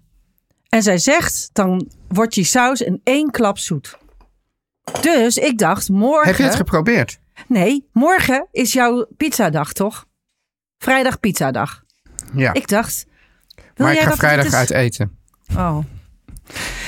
En 0.69 0.83
zij 0.83 0.97
zegt: 0.97 1.49
dan 1.53 1.89
wordt 2.07 2.33
die 2.33 2.43
saus 2.43 2.81
in 2.81 3.01
één 3.03 3.31
klap 3.31 3.57
zoet. 3.57 3.97
Dus 5.01 5.37
ik 5.37 5.57
dacht, 5.57 5.89
morgen. 5.89 6.27
Heb 6.27 6.37
je 6.37 6.43
het 6.43 6.55
geprobeerd? 6.55 7.19
nee, 7.47 7.89
morgen 7.91 8.47
is 8.51 8.73
jouw 8.73 9.07
pizzadag, 9.17 9.73
toch? 9.73 10.05
Vrijdag 10.77 11.19
pizzadag. 11.19 11.83
Ja. 12.33 12.53
Ik 12.53 12.67
dacht. 12.67 13.05
wil 13.75 13.85
maar 13.85 13.95
ik 13.95 14.01
ga 14.01 14.15
vrijdag 14.15 14.53
uit 14.53 14.71
eten. 14.71 15.17
Oh. 15.51 15.77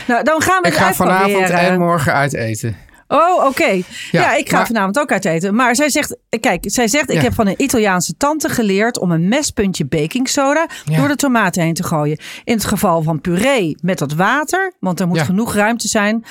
Nou, 0.08 0.24
dan 0.24 0.42
gaan 0.42 0.62
we 0.62 0.68
Ik 0.68 0.74
het 0.74 0.84
ga 0.84 0.94
vanavond 0.94 1.50
en 1.50 1.80
morgen 1.80 2.14
uit 2.14 2.34
eten. 2.34 2.78
Oh, 3.08 3.46
oké. 3.46 3.66
Ja, 3.72 3.84
Ja, 4.12 4.36
ik 4.36 4.50
ga 4.50 4.58
maar- 4.58 4.66
vanavond 4.68 5.00
ook 5.00 5.12
uit 5.12 5.26
eten. 5.26 5.56
Maar 5.56 5.76
zij 5.76 5.90
zegt, 5.90 6.18
kijk, 6.40 6.64
zij 6.68 6.88
zegt, 6.88 7.10
ik 7.10 7.16
Ja. 7.16 7.22
heb 7.22 7.34
van 7.34 7.48
een 7.48 7.62
Italiaanse 7.62 8.14
tante 8.18 8.50
geleerd 8.50 9.00
om 9.00 9.12
een 9.12 9.28
mespuntje 9.28 9.86
baking 9.86 10.30
soda 10.30 10.68
Ja. 10.86 10.98
door 10.98 11.08
de 11.08 11.16
tomaten 11.16 11.62
heen 11.64 11.74
te 11.74 11.84
gooien. 11.84 12.18
In 12.44 12.54
het 12.54 12.66
geval 12.66 13.02
van 13.04 13.22
puree 13.22 13.78
met 13.82 13.98
dat 13.98 14.14
water, 14.14 14.74
want 14.80 15.00
er 15.00 15.08
moet 15.08 15.22
genoeg 15.22 15.54
ruimte 15.54 15.88
zijn 15.88 16.24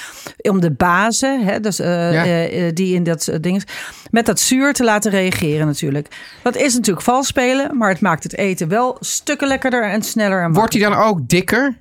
om 0.43 0.61
de 0.61 0.71
bazen, 0.73 1.45
hè, 1.45 1.61
dus, 1.61 1.79
eh, 1.81 2.09
eh, 2.23 2.67
eh, 2.67 2.75
die 2.75 2.95
in 2.95 3.03
dat 3.03 3.27
uh, 3.31 3.37
ding 3.41 3.57
is, 3.57 3.65
met 4.11 4.27
dat 4.27 4.41
zuur 4.41 4.73
te 4.73 4.85
laten 4.85 5.11
reageren 5.11 5.67
natuurlijk. 5.67 6.09
Dat 6.43 6.57
is 6.57 6.75
natuurlijk 6.75 7.05
vals 7.05 7.27
spelen, 7.27 7.77
maar 7.77 7.89
het 7.89 8.01
maakt 8.01 8.23
het 8.23 8.37
eten 8.37 8.69
wel 8.69 8.97
stukken 9.01 9.49
lekkerder 9.49 9.85
en 9.91 10.03
sneller. 10.03 10.43
En 10.43 10.53
Wordt 10.53 10.73
die 10.73 10.83
dan 10.83 10.95
ook 10.95 11.29
dikker? 11.29 11.77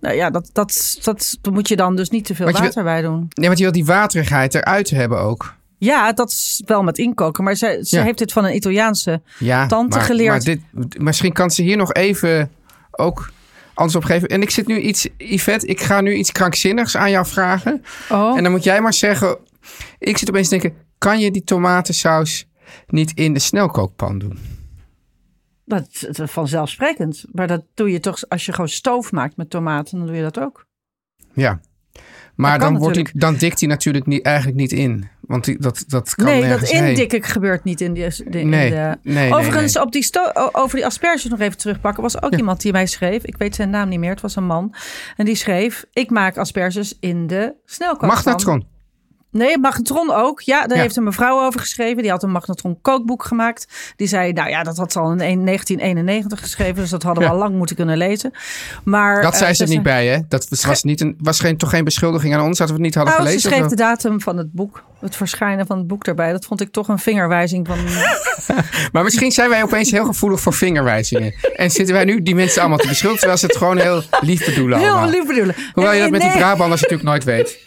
Nou 0.00 0.14
ja, 0.14 0.30
dat, 0.30 0.50
dat, 0.52 0.98
dat, 1.02 1.38
dat 1.40 1.52
moet 1.52 1.68
je 1.68 1.76
dan 1.76 1.96
dus 1.96 2.10
niet 2.10 2.24
te 2.24 2.34
veel 2.34 2.44
Want 2.44 2.58
water 2.58 2.84
bij 2.84 3.02
doen. 3.02 3.28
Nee, 3.34 3.46
want 3.46 3.58
je 3.58 3.64
wil 3.64 3.72
die 3.72 3.84
waterigheid 3.84 4.54
eruit 4.54 4.90
hebben 4.90 5.18
ook. 5.20 5.54
Ja, 5.78 6.12
dat 6.12 6.30
is 6.30 6.62
wel 6.66 6.82
met 6.82 6.98
inkoken. 6.98 7.44
Maar 7.44 7.54
ze, 7.54 7.78
ze 7.82 7.96
Ja. 7.96 8.02
heeft 8.02 8.18
dit 8.18 8.32
van 8.32 8.44
een 8.44 8.54
Italiaanse 8.54 9.20
Ja, 9.38 9.66
tante 9.66 9.96
maar, 9.96 10.06
geleerd. 10.06 10.28
Maar 10.28 10.40
dit, 10.40 10.60
misschien 11.02 11.32
kan 11.32 11.50
ze 11.50 11.62
hier 11.62 11.76
nog 11.76 11.92
even 11.92 12.50
ook 12.90 13.30
anders 13.74 13.96
op 13.96 14.04
geven. 14.04 14.28
En 14.28 14.42
ik 14.42 14.50
zit 14.50 14.66
nu 14.66 14.78
iets, 14.80 15.08
Yvette, 15.16 15.66
ik 15.66 15.80
ga 15.80 16.00
nu 16.00 16.14
iets 16.14 16.32
krankzinnigs 16.32 16.96
aan 16.96 17.10
jou 17.10 17.26
vragen. 17.26 17.84
Oh. 18.08 18.36
En 18.36 18.42
dan 18.42 18.52
moet 18.52 18.64
jij 18.64 18.80
maar 18.80 18.94
zeggen, 18.94 19.36
ik 19.98 20.18
zit 20.18 20.28
opeens 20.28 20.48
te 20.48 20.58
denken, 20.58 20.78
kan 20.98 21.18
je 21.20 21.30
die 21.30 21.44
tomatensaus 21.44 22.46
niet 22.86 23.12
in 23.14 23.32
de 23.34 23.40
snelkookpan 23.40 24.18
doen? 24.18 24.38
Dat 25.68 25.88
is 25.90 26.18
vanzelfsprekend. 26.30 27.24
Maar 27.32 27.46
dat 27.46 27.64
doe 27.74 27.90
je 27.92 28.00
toch 28.00 28.28
als 28.28 28.46
je 28.46 28.52
gewoon 28.52 28.68
stoof 28.68 29.12
maakt 29.12 29.36
met 29.36 29.50
tomaten. 29.50 29.98
Dan 29.98 30.06
doe 30.06 30.16
je 30.16 30.22
dat 30.22 30.40
ook. 30.40 30.66
Ja. 31.32 31.60
Maar 32.34 32.58
dan, 32.58 32.78
wordt 32.78 32.94
die, 32.94 33.08
dan 33.12 33.34
dikt 33.36 33.60
hij 33.60 33.68
natuurlijk 33.68 34.06
niet, 34.06 34.24
eigenlijk 34.24 34.56
niet 34.56 34.72
in. 34.72 35.08
Want 35.20 35.44
die, 35.44 35.58
dat, 35.58 35.84
dat 35.88 36.14
kan 36.14 36.24
nee, 36.24 36.48
dat 36.48 36.62
indikken 36.70 37.22
gebeurt 37.22 37.64
niet 37.64 37.80
in, 37.80 37.92
die, 37.92 38.08
de- 38.28 38.40
in 38.40 38.48
Nee, 38.48 38.70
de... 38.70 38.98
nee, 39.02 39.34
Overigens, 39.34 39.74
nee. 39.74 39.82
op 39.84 39.92
die 39.92 40.02
sto- 40.02 40.32
over 40.52 40.76
die 40.76 40.86
asperges 40.86 41.24
nog 41.24 41.40
even 41.40 41.58
terugpakken. 41.58 42.02
was 42.02 42.22
ook 42.22 42.34
iemand 42.36 42.60
die 42.60 42.72
mij 42.72 42.86
schreef. 42.86 43.24
Ik 43.24 43.36
weet 43.36 43.54
zijn 43.54 43.70
naam 43.70 43.88
niet 43.88 43.98
meer. 43.98 44.10
Het 44.10 44.20
was 44.20 44.36
een 44.36 44.46
man. 44.46 44.74
En 45.16 45.24
die 45.24 45.34
schreef, 45.34 45.84
ik 45.92 46.10
maak 46.10 46.36
asperges 46.36 46.96
in 47.00 47.26
de 47.26 47.54
snelkookpan. 47.64 48.08
Magnetron. 48.08 48.66
Nee, 49.30 49.58
magnetron 49.58 50.10
ook. 50.14 50.40
Ja, 50.40 50.66
daar 50.66 50.76
Ja. 50.76 50.82
heeft 50.82 50.96
een 50.96 51.04
mevrouw 51.04 51.44
over 51.46 51.60
geschreven. 51.60 52.02
Die 52.02 52.10
had 52.10 52.22
een 52.22 52.30
magnetron 52.30 52.78
kookboek 52.82 53.24
gemaakt. 53.24 53.92
Die 53.96 54.06
zei, 54.08 54.32
nou 54.32 54.48
ja, 54.48 54.62
dat 54.62 54.76
had 54.76 54.92
ze 54.92 54.98
al 54.98 55.10
in 55.10 55.44
1991 55.44 56.40
geschreven. 56.40 56.74
Dus 56.74 56.90
dat 56.90 57.02
hadden 57.02 57.22
we 57.22 57.28
Ja. 57.28 57.34
al 57.34 57.40
lang 57.42 57.54
moeten 57.56 57.76
kunnen 57.76 57.96
lezen. 57.96 58.30
Maar, 58.84 59.22
Dat 59.22 59.32
eh, 59.32 59.38
zei 59.38 59.54
ze 59.54 59.62
er 59.62 59.68
zei- 59.68 59.70
niet 59.78 59.82
bij, 59.88 60.06
hè? 60.06 60.18
Dat 60.28 60.48
was, 60.48 60.64
was, 60.64 60.82
niet 60.82 61.00
een, 61.00 61.16
was 61.22 61.40
geen, 61.40 61.56
toch 61.56 61.70
geen 61.70 61.84
beschuldiging 61.84 62.34
aan 62.34 62.44
ons 62.44 62.58
dat 62.58 62.66
we 62.68 62.72
het 62.74 62.82
niet 62.82 62.94
hadden 62.94 63.12
Nou, 63.14 63.24
ze 63.26 63.30
gelezen? 63.30 63.50
schreef 63.50 63.64
of 63.64 63.70
de 63.70 63.76
datum 63.82 64.20
van 64.20 64.36
het 64.36 64.52
boek. 64.52 64.84
Het 65.00 65.16
verschijnen 65.16 65.66
van 65.66 65.78
het 65.78 65.86
boek 65.86 66.04
daarbij. 66.04 66.32
Dat 66.32 66.44
vond 66.44 66.60
ik 66.60 66.70
toch 66.72 66.88
een 66.88 66.98
vingerwijzing 66.98 67.66
van... 67.66 67.78
Maar 68.92 69.04
misschien 69.04 69.30
zijn 69.32 69.48
wij 69.50 69.62
opeens 69.62 69.90
heel 69.90 70.04
gevoelig 70.04 70.40
voor 70.40 70.52
vingerwijzingen. 70.52 71.34
En 71.56 71.70
zitten 71.70 71.94
wij 71.94 72.04
nu 72.04 72.22
die 72.22 72.34
mensen 72.34 72.60
allemaal 72.60 72.78
te 72.78 72.88
beschuldigen... 72.88 73.18
terwijl 73.28 73.38
ze 73.38 73.46
het 73.46 73.56
gewoon 73.56 73.78
heel 73.78 74.02
lief 74.20 74.44
bedoelen 74.44 74.78
Heel 74.78 74.88
allemaal. 74.90 75.10
lief 75.10 75.26
bedoelen. 75.26 75.54
Hoewel 75.72 75.92
je 75.92 76.00
Nee, 76.00 76.10
dat 76.10 76.20
met 76.20 76.30
die. 76.30 76.40
Brabanders 76.40 76.80
natuurlijk 76.80 77.08
nooit 77.08 77.24
weet. 77.24 77.58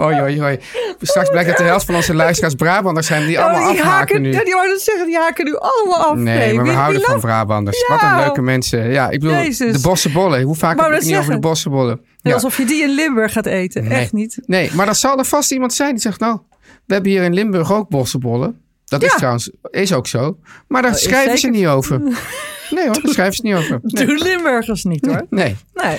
Oei, 0.00 0.20
oei, 0.20 0.42
oei. 0.42 0.58
Straks 1.00 1.30
blijkt 1.30 1.48
dat 1.48 1.58
de 1.58 1.64
helft 1.64 1.86
van 1.86 1.94
onze 1.94 2.14
luisteraars 2.14 2.54
Brabanders 2.54 3.06
zijn... 3.06 3.26
die 3.26 3.40
allemaal 3.40 3.60
Oh, 3.60 3.70
die 3.70 3.80
afhaken 3.80 3.96
haken, 3.96 4.22
nu. 4.22 4.32
Ja, 4.32 4.42
die 4.44 4.78
zeggen, 4.78 5.06
die 5.06 5.16
haken 5.16 5.44
nu 5.44 5.56
allemaal 5.56 6.06
af. 6.06 6.16
Nee, 6.16 6.54
maar 6.54 6.64
we 6.64 6.70
houden 6.70 7.02
van 7.02 7.20
Brabanders. 7.20 7.84
Ja. 7.88 7.94
Wat 7.94 8.02
een 8.02 8.16
leuke 8.24 8.42
mensen. 8.42 8.90
Ja, 8.90 9.10
ik 9.10 9.20
bedoel, 9.20 9.36
Jezus. 9.36 9.72
de 9.72 9.88
bossenbollen. 9.88 10.42
Hoe 10.42 10.54
vaak 10.54 10.80
heb 10.80 10.92
ik 10.92 11.04
niet 11.04 11.16
over 11.16 11.32
de 11.32 11.38
bossenbollen? 11.38 12.00
Ja. 12.20 12.32
Alsof 12.32 12.56
je 12.56 12.64
die 12.64 12.82
in 12.82 12.94
Limburg 12.94 13.32
gaat 13.32 13.46
eten. 13.46 13.84
Nee. 13.84 13.98
Echt 13.98 14.12
niet. 14.12 14.38
Nee, 14.46 14.70
maar 14.72 14.86
dan 14.86 14.94
zal 14.94 15.18
er 15.18 15.24
vast 15.24 15.52
iemand 15.52 15.74
zijn 15.74 15.90
die 15.90 16.00
zegt... 16.00 16.20
nou, 16.20 16.38
we 16.60 16.94
hebben 16.94 17.12
hier 17.12 17.22
in 17.22 17.34
Limburg 17.34 17.72
ook 17.72 17.88
bossenbollen. 17.88 18.60
Dat 18.84 19.02
is 19.02 19.14
trouwens 19.14 19.50
is 19.70 19.92
ook 19.92 20.06
zo. 20.06 20.38
Maar 20.68 20.82
daar 20.82 20.90
is 20.90 21.02
schrijven 21.02 21.38
ze 21.38 21.48
niet 21.48 21.66
over. 21.66 22.00
Nee 22.70 22.84
hoor, 22.84 23.02
daar 23.02 23.12
schrijven 23.12 23.34
ze 23.34 23.42
niet 23.42 23.54
over. 23.54 23.80
Nee. 23.82 24.06
Doen 24.06 24.16
Limburgers 24.16 24.84
niet 24.84 25.06
hoor. 25.06 25.26
nee. 25.30 25.56
Nee. 25.74 25.98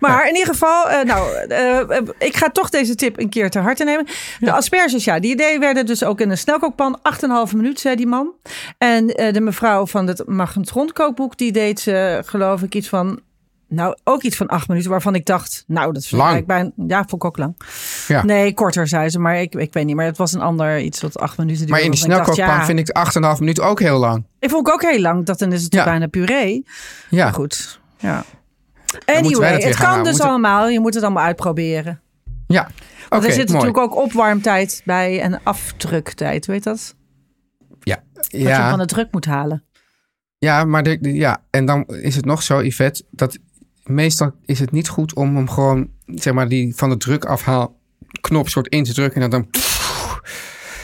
Maar 0.00 0.28
in 0.28 0.34
ieder 0.34 0.52
geval, 0.52 0.90
eh, 0.90 1.04
nou, 1.04 1.36
eh, 1.36 1.98
ik 2.18 2.36
ga 2.36 2.50
toch 2.50 2.70
deze 2.70 2.94
tip 2.94 3.18
een 3.18 3.28
keer 3.28 3.50
ter 3.50 3.62
harte 3.62 3.84
nemen. 3.84 4.06
De 4.40 4.52
asperges, 4.52 5.04
ja, 5.04 5.20
die 5.20 5.32
idee 5.32 5.58
werden 5.58 5.86
dus 5.86 6.04
ook 6.04 6.20
in 6.20 6.30
een 6.30 6.38
snelkookpan. 6.38 6.98
8,5 7.02 7.54
minuut, 7.54 7.80
zei 7.80 7.96
die 7.96 8.06
man. 8.06 8.32
En 8.78 9.08
eh, 9.08 9.32
de 9.32 9.40
mevrouw 9.40 9.86
van 9.86 10.06
het 10.06 10.26
magnetronkookboek, 10.26 11.38
die 11.38 11.52
deed 11.52 11.80
ze, 11.80 12.22
geloof 12.24 12.62
ik, 12.62 12.74
iets 12.74 12.88
van 12.88 13.20
nou, 13.68 13.96
ook 14.04 14.22
iets 14.22 14.36
van 14.36 14.46
acht 14.46 14.68
minuten 14.68 14.90
waarvan 14.90 15.14
ik 15.14 15.26
dacht, 15.26 15.64
nou, 15.66 15.92
dat 15.92 16.02
is 16.02 16.10
Lang. 16.10 16.46
Bij, 16.46 16.72
ja, 16.86 16.96
vond 16.98 17.12
ik 17.12 17.24
ook 17.24 17.36
lang. 17.36 17.56
Ja. 18.08 18.24
Nee, 18.24 18.54
korter 18.54 18.88
zei 18.88 19.08
ze, 19.08 19.18
maar 19.18 19.40
ik, 19.40 19.54
ik 19.54 19.72
weet 19.72 19.84
niet. 19.84 19.96
Maar 19.96 20.04
het 20.04 20.16
was 20.16 20.32
een 20.32 20.40
ander 20.40 20.80
iets 20.80 21.00
wat 21.00 21.18
acht 21.18 21.38
minuten 21.38 21.58
duurde. 21.66 21.72
Maar 21.72 21.82
in 21.82 21.90
dacht, 21.90 22.02
snelkookpan 22.02 22.46
ja, 22.46 22.64
vind 22.64 22.78
ik 22.78 22.98
8,5 23.34 23.38
minuten 23.38 23.64
ook 23.64 23.80
heel 23.80 23.98
lang. 23.98 24.26
Ik 24.38 24.50
vond 24.50 24.66
ik 24.68 24.72
ook 24.74 24.82
heel 24.82 25.00
lang. 25.00 25.24
Dat 25.26 25.38
dan 25.38 25.52
is 25.52 25.62
het 25.62 25.74
Ja. 25.74 25.84
bijna 25.84 26.06
puree. 26.06 26.64
Ja, 27.10 27.24
Maar 27.24 27.34
goed, 27.34 27.80
ja. 27.98 28.24
Anyway, 29.06 29.62
het 29.62 29.76
kan 29.76 29.98
dus 29.98 30.08
moeten- 30.10 30.28
allemaal. 30.28 30.68
Je 30.68 30.80
moet 30.80 30.94
het 30.94 31.02
allemaal 31.02 31.24
uitproberen. 31.24 32.00
ja. 32.46 32.60
Oké, 32.62 33.08
Want 33.08 33.24
er 33.24 33.32
zit 33.32 33.48
mooi. 33.50 33.64
natuurlijk 33.64 33.92
ook 33.94 34.04
opwarmtijd 34.04 34.82
bij 34.84 35.20
en 35.20 35.40
afdruktijd. 35.42 36.46
Weet 36.46 36.64
je 36.64 36.70
dat? 36.70 36.94
Ja, 37.80 38.02
Dat 38.12 38.26
je 38.30 38.38
ja. 38.38 38.70
van 38.70 38.78
de 38.78 38.84
druk 38.86 39.08
moet 39.12 39.24
halen. 39.24 39.64
Ja, 40.38 40.64
maar 40.64 40.82
de, 40.82 40.98
de- 41.00 41.14
ja, 41.14 41.42
en 41.50 41.64
dan 41.64 41.84
is 41.86 42.16
het 42.16 42.24
nog 42.24 42.42
zo, 42.42 42.62
Yvette, 42.62 43.04
dat 43.10 43.38
meestal 43.88 44.32
is 44.44 44.58
het 44.58 44.70
niet 44.72 44.88
goed 44.88 45.14
om 45.14 45.36
hem 45.36 45.48
gewoon, 45.50 45.88
zeg 46.06 46.34
maar, 46.34 46.48
die 46.48 46.74
van 46.76 46.88
de 46.88 46.96
druk 46.96 47.24
afhaal 47.24 47.78
knop 48.20 48.48
soort 48.48 48.68
in 48.68 48.84
te 48.84 48.94
drukken 48.94 49.22
en 49.22 49.30
dan 49.30 49.46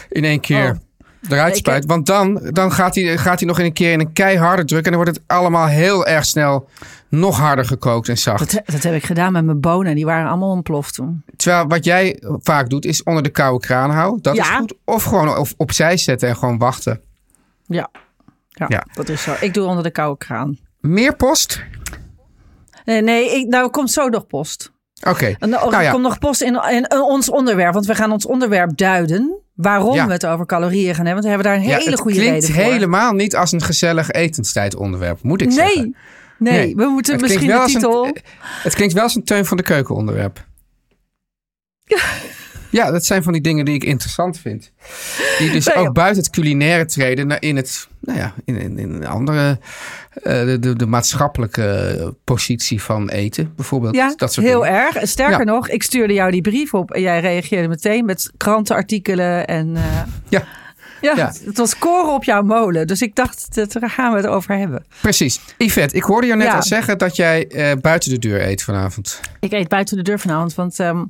in 0.09 0.25
één 0.25 0.41
keer 0.41 0.81
Oh. 1.25 1.31
eruit 1.31 1.57
spuit. 1.57 1.87
Want 1.87 2.07
dan, 2.07 2.41
dan 2.51 2.73
gaat, 2.73 2.95
hij, 2.95 3.19
gaat 3.19 3.39
hij 3.39 3.49
nog 3.49 3.59
in 3.59 3.65
een 3.65 3.73
keer 3.73 3.93
in 3.93 4.01
een 4.01 4.13
keiharde 4.13 4.65
druk 4.65 4.85
en 4.85 4.93
dan 4.93 5.01
wordt 5.03 5.17
het 5.17 5.25
allemaal 5.27 5.67
heel 5.67 6.07
erg 6.07 6.25
snel 6.25 6.69
nog 7.09 7.39
harder 7.39 7.65
gekookt 7.65 8.09
en 8.09 8.19
zacht. 8.19 8.53
Dat, 8.53 8.63
dat 8.67 8.83
heb 8.83 8.95
ik 8.95 9.05
gedaan 9.05 9.33
met 9.33 9.45
mijn 9.45 9.61
bonen. 9.61 9.95
Die 9.95 10.05
waren 10.05 10.29
allemaal 10.29 10.51
ontploft 10.51 10.95
toen. 10.95 11.25
Terwijl 11.37 11.67
wat 11.67 11.85
jij 11.85 12.23
vaak 12.43 12.71
doet, 12.71 12.85
is 12.85 13.03
onder 13.03 13.23
de 13.23 13.29
koude 13.29 13.67
kraan 13.67 13.91
houden. 13.91 14.23
Dat 14.23 14.37
is 14.37 14.49
goed. 14.49 14.75
Of 14.85 15.03
gewoon 15.05 15.37
op, 15.39 15.49
opzij 15.57 15.97
zetten 15.97 16.29
en 16.29 16.37
gewoon 16.37 16.59
wachten. 16.59 17.01
Ja. 17.67 17.91
Ja, 18.49 18.67
Ja. 18.69 18.87
dat 18.95 19.09
is 19.09 19.23
zo. 19.23 19.35
Ik 19.41 19.55
doe 19.55 19.67
onder 19.67 19.83
de 19.85 19.91
koude 19.91 20.19
kraan. 20.19 20.59
Meer 20.81 21.17
post? 21.17 21.63
Nee, 22.85 23.03
nee 23.03 23.31
ik, 23.41 23.47
nou 23.49 23.71
komt 23.71 23.91
zo 23.91 24.09
nog 24.09 24.27
post. 24.27 24.73
Oké. 25.09 25.27
En 25.27 25.37
er 25.41 25.71
Nou 25.71 25.83
ja. 25.83 25.91
komt 25.91 26.03
nog 26.03 26.19
post 26.19 26.43
in, 26.43 26.55
in, 26.71 26.87
in 26.89 27.01
ons 27.01 27.31
onderwerp. 27.31 27.73
Want 27.73 27.87
we 27.87 27.95
gaan 27.95 28.13
ons 28.13 28.27
onderwerp 28.27 28.77
duiden. 28.77 29.37
Waarom 29.55 29.95
Ja. 29.95 30.07
we 30.07 30.13
het 30.13 30.27
over 30.27 30.47
calorieën 30.47 30.95
gaan 30.95 31.07
hebben. 31.07 31.13
Want 31.13 31.25
we 31.25 31.29
hebben 31.29 31.47
daar 31.47 31.57
een 31.57 31.79
hele 31.79 31.91
het 31.91 32.01
goede 32.01 32.17
klinkt 32.17 32.45
reden 32.45 32.55
voor. 32.63 32.73
helemaal 32.73 33.13
niet 33.13 33.37
als 33.37 33.53
een 33.53 33.63
gezellig 33.63 34.11
etenstijdonderwerp, 34.11 35.23
moet 35.23 35.43
ik 35.43 35.53
zeggen. 35.53 35.97
Nee, 36.39 36.55
nee, 36.59 36.77
we 36.77 36.85
moeten 36.87 37.13
Het 37.13 37.23
misschien 37.23 37.47
klinkt 37.49 37.67
de 37.67 37.73
titel... 37.73 38.07
een- 38.07 38.17
Het 38.63 38.75
klinkt 38.75 38.95
wel 38.95 39.03
als 39.03 39.15
een 39.15 39.25
teun 39.25 39.45
van 39.47 39.57
de 39.57 39.63
keuken 39.63 39.95
onderwerp. 39.95 40.45
Ja, 42.73 42.91
dat 42.91 43.05
zijn 43.05 43.23
van 43.23 43.33
die 43.33 43.43
dingen 43.43 43.65
die 43.65 43.75
ik 43.75 43.85
interessant 43.85 44.39
vind. 44.39 44.73
Die 45.39 45.51
dus 45.51 45.67
Nee, 45.67 45.77
ook 45.77 45.93
buiten 45.95 46.23
het 46.23 46.33
culinaire 46.33 46.85
treden 46.85 47.27
naar 47.27 47.43
in 47.43 47.57
het, 47.57 47.89
nou 48.01 48.19
ja, 48.19 48.35
in, 48.45 48.57
in, 48.57 48.79
in 48.79 48.91
een 48.93 49.07
andere, 49.07 49.59
eh, 50.23 50.45
de, 50.45 50.59
de, 50.59 50.77
de 50.77 50.87
maatschappelijke 50.87 52.15
positie 52.25 52.83
van 52.83 53.09
eten, 53.09 53.53
bijvoorbeeld. 53.57 53.95
Ja, 53.95 54.15
dat 54.17 54.33
soort 54.33 54.47
heel 54.47 54.63
dingen. 54.63 54.77
erg. 54.77 55.09
Sterker 55.09 55.39
Ja. 55.39 55.45
nog, 55.45 55.69
ik 55.69 55.83
stuurde 55.83 56.13
jou 56.15 56.31
die 56.31 56.41
brief 56.41 56.75
op 56.75 56.91
en 56.91 57.01
jij 57.01 57.21
reageerde 57.21 57.69
meteen 57.69 58.05
met 58.05 58.31
krantenartikelen. 58.37 59.47
En 59.47 59.77
eh, 59.77 59.83
Ja, 60.29 60.45
ja, 61.03 61.17
Ja. 61.17 61.33
het 61.45 61.57
was 61.59 61.79
koren 61.79 62.15
op 62.15 62.25
jouw 62.25 62.43
molen. 62.43 62.87
Dus 62.87 63.03
ik 63.03 63.15
dacht, 63.15 63.55
daar 63.81 63.91
gaan 63.91 64.11
we 64.11 64.17
het 64.17 64.27
over 64.27 64.57
hebben. 64.57 64.85
precies. 65.01 65.41
Yvette, 65.59 65.97
ik 65.97 66.03
hoorde 66.03 66.27
jou 66.27 66.39
net 66.39 66.49
Ja. 66.49 66.55
al 66.55 66.63
zeggen 66.63 66.99
dat 66.99 67.17
jij 67.17 67.47
eh, 67.49 67.73
buiten 67.81 68.11
de 68.11 68.19
deur 68.19 68.47
eet 68.47 68.63
vanavond. 68.63 69.21
Ik 69.41 69.53
eet 69.53 69.69
buiten 69.69 69.97
de 69.97 70.03
deur 70.03 70.19
vanavond, 70.21 70.55
want 70.55 70.81
ehm, 70.81 71.05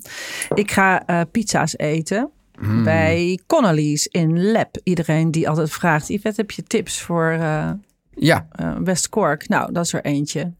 ik 0.54 0.70
ga 0.70 1.06
eh, 1.06 1.20
pizza's 1.32 1.76
eten. 1.76 2.30
Hmm. 2.58 2.84
Bij 2.84 3.38
Connolly's 3.46 4.06
in 4.06 4.38
Lep. 4.50 4.80
Iedereen 4.82 5.30
die 5.30 5.49
altijd 5.49 5.70
vraagt, 5.70 6.08
Yvette, 6.08 6.40
heb 6.40 6.50
je 6.50 6.62
tips 6.62 7.00
voor 7.00 7.30
eh 7.30 7.70
Ja, 8.14 8.46
West-Cork? 8.84 9.49
Nou, 9.49 9.72
dat 9.72 9.84
is 9.84 9.92
er 9.92 10.04
eentje. 10.04 10.52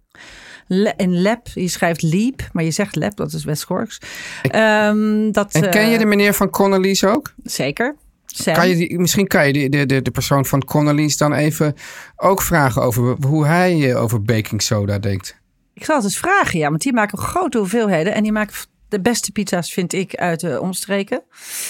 Le- 0.67 0.93
in 0.97 1.21
Lep, 1.23 1.47
je 1.55 1.69
schrijft 1.69 2.03
Leap, 2.03 2.41
maar 2.53 2.65
je 2.65 2.71
zegt 2.71 2.97
Lep, 2.97 3.17
dat 3.17 3.33
is 3.33 3.45
West-Corks. 3.45 3.99
Ehm, 4.43 5.31
dat, 5.31 5.53
en 5.53 5.71
ken 5.71 5.89
je 5.91 5.99
de 5.99 6.05
meneer 6.05 6.35
van 6.35 6.51
Connolly's 6.51 7.05
ook? 7.05 7.33
Zeker. 7.43 7.97
Sam. 8.37 8.55
Kan 8.55 8.69
je 8.69 8.75
die, 8.77 8.99
misschien 8.99 9.27
kan 9.27 9.47
je 9.47 9.53
de, 9.53 9.69
de, 9.69 9.87
de, 9.87 10.03
de 10.03 10.11
persoon 10.11 10.47
van 10.47 10.65
Connolly's 10.65 11.17
dan 11.17 11.33
even 11.33 11.75
ook 12.17 12.43
vragen 12.43 12.83
over 12.83 13.17
hoe 13.27 13.47
hij 13.47 13.91
eh, 13.91 14.03
over 14.03 14.23
baking 14.23 14.63
soda 14.63 14.99
denkt. 14.99 15.41
Ik 15.75 15.85
zal 15.85 15.97
het 15.97 16.05
eens 16.05 16.19
vragen, 16.19 16.59
ja, 16.59 16.69
want 16.69 16.83
die 16.83 16.93
maken 16.93 17.19
grote 17.19 17.59
hoeveelheden. 17.59 18.15
En 18.15 18.23
die 18.23 18.33
maken 18.33 18.55
de 18.89 19.01
beste 19.01 19.33
pizza's, 19.33 19.73
vind 19.73 19.93
ik, 19.93 20.15
uit 20.15 20.41
de 20.41 20.61
omstreken. 20.61 21.23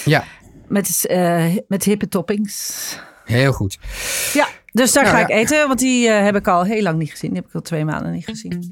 Ja, 0.04 0.24
Met, 0.68 1.06
eh, 1.06 1.46
met 1.68 1.84
hippe 1.84 2.08
toppings. 2.08 2.98
heel 3.24 3.52
goed. 3.52 3.78
Ja, 4.32 4.48
dus 4.72 4.92
daar 4.92 5.04
Nou, 5.04 5.16
ga 5.16 5.20
ja. 5.22 5.28
ik 5.28 5.34
eten, 5.42 5.66
want 5.66 5.78
die 5.78 6.08
eh, 6.08 6.24
heb 6.24 6.36
ik 6.36 6.48
al 6.48 6.64
heel 6.64 6.82
lang 6.82 6.98
niet 6.98 7.10
gezien. 7.10 7.30
Die 7.30 7.38
heb 7.38 7.48
ik 7.48 7.54
al 7.54 7.60
twee 7.60 7.84
maanden 7.84 8.12
niet 8.12 8.24
gezien. 8.24 8.70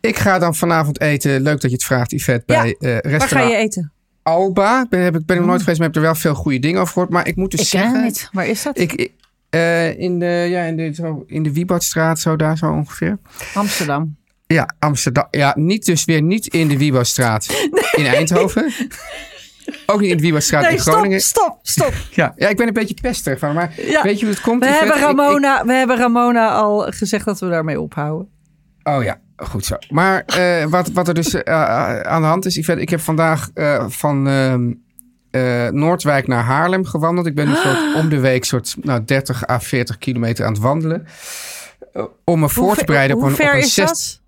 Ik 0.00 0.18
ga 0.18 0.38
dan 0.38 0.54
vanavond 0.54 1.00
eten. 1.00 1.40
Leuk 1.40 1.60
dat 1.60 1.70
je 1.70 1.76
het 1.76 1.84
vraagt, 1.84 2.10
Yvette. 2.10 2.42
Bij 2.46 2.76
Ja, 2.78 2.88
eh 2.88 2.92
Waar 2.92 3.02
ga 3.02 3.08
restaurant 3.18 3.50
je 3.50 3.56
eten? 3.56 3.92
Alba. 4.30 4.86
Ben, 4.88 5.00
heb 5.02 5.16
ik 5.16 5.26
ben 5.26 5.36
er 5.36 5.44
nooit 5.46 5.60
geweest, 5.60 5.78
maar 5.78 5.86
heb 5.86 5.96
er 5.96 6.02
wel 6.02 6.14
veel 6.14 6.34
goede 6.34 6.58
dingen 6.58 6.80
over 6.80 6.92
gehoord. 6.92 7.10
Maar 7.12 7.26
ik 7.26 7.36
moet 7.36 7.50
dus 7.50 7.60
Ik 7.60 7.66
zeggen... 7.66 7.94
het 7.94 8.02
niet. 8.04 8.28
Waar 8.32 8.46
is 8.46 8.62
dat? 8.62 8.78
Ik, 8.78 8.92
ik, 8.92 9.12
eh, 9.50 9.98
in 9.98 10.18
de, 10.18 10.26
ja, 10.50 10.62
in 10.62 10.76
de, 10.76 10.94
zo, 10.94 11.24
in 11.26 11.42
de 11.42 11.52
Wieboudstraat, 11.52 12.18
zo 12.20 12.36
daar 12.36 12.56
zo 12.58 12.66
ongeveer. 12.70 13.18
Amsterdam. 13.54 14.16
Ja, 14.46 14.74
Amsterdam. 14.78 15.26
Ja, 15.30 15.52
niet 15.58 15.84
dus 15.84 16.04
weer 16.04 16.22
niet 16.22 16.46
in 16.46 16.68
de 16.68 16.78
Wieboudstraat 16.78 17.68
in 17.96 18.06
Eindhoven. 18.06 18.72
Ook 19.86 20.00
niet 20.00 20.10
in 20.10 20.16
de 20.16 20.22
Wieboudstraat 20.22 20.62
Nee, 20.62 20.72
in 20.72 20.78
stop, 20.80 20.92
Groningen. 20.92 21.20
stop, 21.20 21.58
stop. 21.62 21.92
Ja, 22.10 22.32
ja, 22.36 22.48
ik 22.48 22.56
ben 22.56 22.66
een 22.66 22.72
beetje 22.72 22.94
pesterig 23.02 23.38
van, 23.38 23.54
maar 23.54 23.72
Ja. 23.76 24.02
weet 24.02 24.18
je 24.18 24.24
hoe 24.26 24.34
het 24.34 24.42
komt? 24.44 24.64
We 24.64 24.70
hebben, 24.70 24.88
Ik- 24.88 24.94
ik- 24.94 25.00
Ramona, 25.06 25.64
we 25.64 25.72
hebben 25.72 25.96
Ramona 25.96 26.48
al 26.50 26.78
gezegd 26.90 27.24
dat 27.24 27.40
we 27.40 27.48
daarmee 27.48 27.80
ophouden. 27.80 28.28
Oh 28.82 29.02
ja, 29.02 29.20
goed 29.48 29.64
zo. 29.64 29.76
Maar 29.90 30.24
eh, 30.24 30.64
wat, 30.66 30.90
wat 30.90 31.08
er 31.08 31.14
dus 31.14 31.34
eh, 31.34 32.00
aan 32.02 32.20
de 32.22 32.28
hand 32.28 32.46
is, 32.46 32.54
Yvette, 32.54 32.82
ik 32.82 32.88
heb 32.88 33.00
vandaag 33.00 33.50
eh, 33.54 33.84
van 33.88 34.28
ehm, 34.28 34.72
eh, 35.30 35.68
Noordwijk 35.68 36.26
naar 36.26 36.42
Haarlem 36.44 36.84
gewandeld. 36.84 37.26
Ik 37.26 37.34
ben 37.34 37.48
nu 37.48 37.54
soort 37.54 37.94
om 37.94 38.08
de 38.08 38.20
week 38.20 38.44
soort 38.44 38.76
nou, 38.80 39.04
30 39.04 39.48
à 39.48 39.58
40 39.60 39.98
kilometer 39.98 40.44
aan 40.46 40.52
het 40.52 40.62
wandelen. 40.62 41.06
Eh, 41.92 42.04
om 42.24 42.40
me 42.40 42.48
voor 42.48 42.76
te 42.76 42.84
bereiden 42.84 43.16
op 43.16 43.22
een, 43.22 43.28
op 43.30 43.34
ver 43.36 43.52
een 43.54 43.58
is 43.58 43.74
zes- 43.74 43.86
dat? 43.86 44.18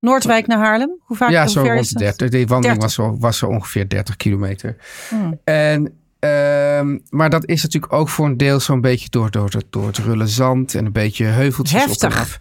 Noordwijk 0.00 0.46
naar 0.46 0.58
Haarlem? 0.58 1.00
Hoe 1.00 1.16
vaak 1.16 1.30
Ja, 1.30 1.42
hoe 1.42 1.50
zo 1.50 1.62
ver 1.62 1.72
rond 1.72 1.84
is 1.84 1.92
de 1.92 2.04
dat? 2.04 2.18
30. 2.18 2.28
Die 2.38 2.46
wandeling 2.46 2.80
30. 2.80 2.96
was 2.96 3.06
zo, 3.12 3.18
was 3.20 3.38
zo 3.38 3.46
ongeveer 3.46 3.88
30 3.88 4.16
kilometer. 4.16 4.76
Hmm. 5.08 5.40
En, 5.44 5.98
ehm, 6.24 6.98
maar 7.10 7.30
dat 7.30 7.46
is 7.46 7.62
natuurlijk 7.62 7.92
ook 7.92 8.08
voor 8.08 8.26
een 8.26 8.36
deel 8.36 8.60
zo'n 8.60 8.80
beetje 8.80 9.08
door, 9.10 9.30
door, 9.30 9.48
het- 9.50 9.66
door 9.70 9.86
het 9.86 9.98
rulle 9.98 10.26
zand 10.26 10.74
en 10.74 10.84
een 10.86 10.92
beetje 10.92 11.24
heuveltjes 11.24 11.82
op 11.82 11.88
Heftig. 11.88 12.18
af. 12.20 12.38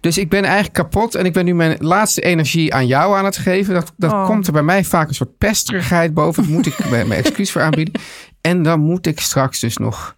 Dus 0.00 0.18
ik 0.18 0.28
ben 0.28 0.42
eigenlijk 0.44 0.74
kapot 0.74 1.14
en 1.14 1.24
ik 1.24 1.32
ben 1.32 1.44
nu 1.44 1.54
mijn 1.54 1.76
laatste 1.80 2.20
energie 2.20 2.74
aan 2.74 2.86
jou 2.86 3.16
aan 3.16 3.24
het 3.24 3.36
geven. 3.36 3.74
Dat, 3.74 3.92
dat 3.96 4.12
Oh. 4.12 4.26
komt 4.26 4.46
er 4.46 4.52
bij 4.52 4.62
mij 4.62 4.84
vaak 4.84 5.08
een 5.08 5.14
soort 5.14 5.38
pesterigheid 5.38 6.14
boven. 6.14 6.42
Daar 6.42 6.52
moet 6.52 6.66
ik 6.66 6.90
mijn 6.90 7.08
mijn 7.08 7.24
excuus 7.24 7.52
voor 7.52 7.62
aanbieden. 7.62 8.00
En 8.40 8.62
dan 8.62 8.80
moet 8.80 9.06
ik 9.06 9.20
straks 9.20 9.60
dus 9.60 9.76
nog 9.76 10.16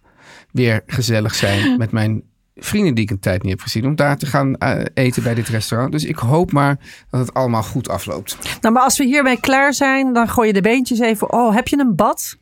weer 0.51 0.81
gezellig 0.85 1.35
zijn 1.35 1.77
met 1.77 1.91
mijn 1.91 2.23
vrienden 2.59 2.95
die 2.95 3.03
ik 3.03 3.09
een 3.09 3.19
tijd 3.19 3.41
niet 3.43 3.51
heb 3.51 3.61
gezien. 3.61 3.85
Om 3.85 3.95
daar 3.95 4.17
te 4.17 4.25
gaan 4.25 4.55
eh, 4.55 4.85
eten 4.93 5.23
bij 5.23 5.33
dit 5.33 5.47
restaurant. 5.47 5.91
Dus 5.91 6.03
ik 6.05 6.15
hoop 6.17 6.51
maar 6.51 6.77
dat 7.09 7.19
het 7.19 7.33
allemaal 7.33 7.63
goed 7.63 7.89
afloopt. 7.89 8.37
Nou, 8.61 8.73
maar 8.73 8.83
als 8.83 8.97
we 8.97 9.03
hiermee 9.05 9.39
klaar 9.39 9.73
zijn, 9.73 10.13
dan 10.13 10.29
gooi 10.29 10.47
je 10.47 10.53
de 10.53 10.61
beentjes 10.61 10.99
even. 10.99 11.31
Oh, 11.33 11.55
heb 11.55 11.67
je 11.67 11.79
een 11.79 11.95
bad? 11.95 12.37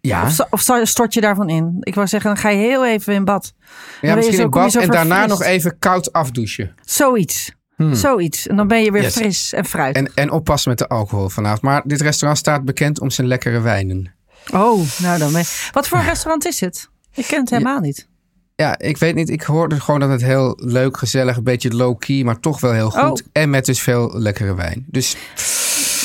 Ja, 0.00 0.30
Of, 0.50 0.70
stort 0.82 1.14
je 1.14 1.20
daarvan 1.20 1.48
in? 1.48 1.76
Ik 1.80 1.94
wou 1.94 2.06
zeggen, 2.06 2.30
dan 2.30 2.38
ga 2.38 2.48
je 2.48 2.56
heel 2.58 2.86
even 2.86 3.14
in 3.14 3.24
bad. 3.24 3.52
Ja 4.00 4.14
misschien 4.14 4.36
zo- 4.36 4.42
je 4.42 4.48
bad 4.48 4.74
en 4.74 4.88
daarna 4.88 5.26
nog 5.26 5.42
even 5.42 5.78
koud 5.78 6.12
afdouchen. 6.12 6.74
Zoiets. 6.84 7.52
Zoiets. 7.92 8.46
En 8.46 8.56
dan 8.56 8.68
ben 8.68 8.82
je 8.82 8.92
weer 8.92 9.02
Yes. 9.02 9.14
fris 9.14 9.52
en 9.52 9.64
fruit. 9.64 9.96
En, 9.96 10.10
en 10.14 10.30
oppassen 10.30 10.70
met 10.70 10.78
de 10.78 10.88
alcohol 10.88 11.28
vanavond. 11.28 11.62
Maar 11.62 11.82
dit 11.84 12.00
restaurant 12.00 12.38
staat 12.38 12.64
bekend 12.64 13.00
om 13.00 13.10
zijn 13.10 13.26
lekkere 13.26 13.60
wijnen. 13.60 14.14
Oh, 14.52 14.80
nou 14.98 15.18
dan 15.18 15.32
ben 15.32 15.44
Wat 15.72 15.88
voor 15.88 15.98
restaurant 15.98 16.46
is 16.46 16.60
het? 16.60 16.88
Ik 17.14 17.26
ken 17.26 17.40
het 17.40 17.50
helemaal 17.50 17.80
niet. 17.80 18.08
Ja, 18.56 18.78
ik 18.78 18.96
weet 18.96 19.14
niet. 19.14 19.28
Ik 19.30 19.42
hoorde 19.42 19.80
gewoon 19.80 20.00
dat 20.00 20.10
het 20.10 20.22
heel 20.22 20.58
leuk, 20.62 20.96
gezellig, 20.96 21.36
een 21.36 21.44
beetje 21.44 21.74
low-key, 21.74 22.22
maar 22.24 22.40
toch 22.40 22.60
wel 22.60 22.72
heel 22.72 22.90
goed. 22.90 23.20
Oh. 23.22 23.26
En 23.32 23.50
met 23.50 23.64
dus 23.64 23.80
veel 23.80 24.10
lekkere 24.18 24.54
wijn. 24.54 24.84
Dus 24.86 25.16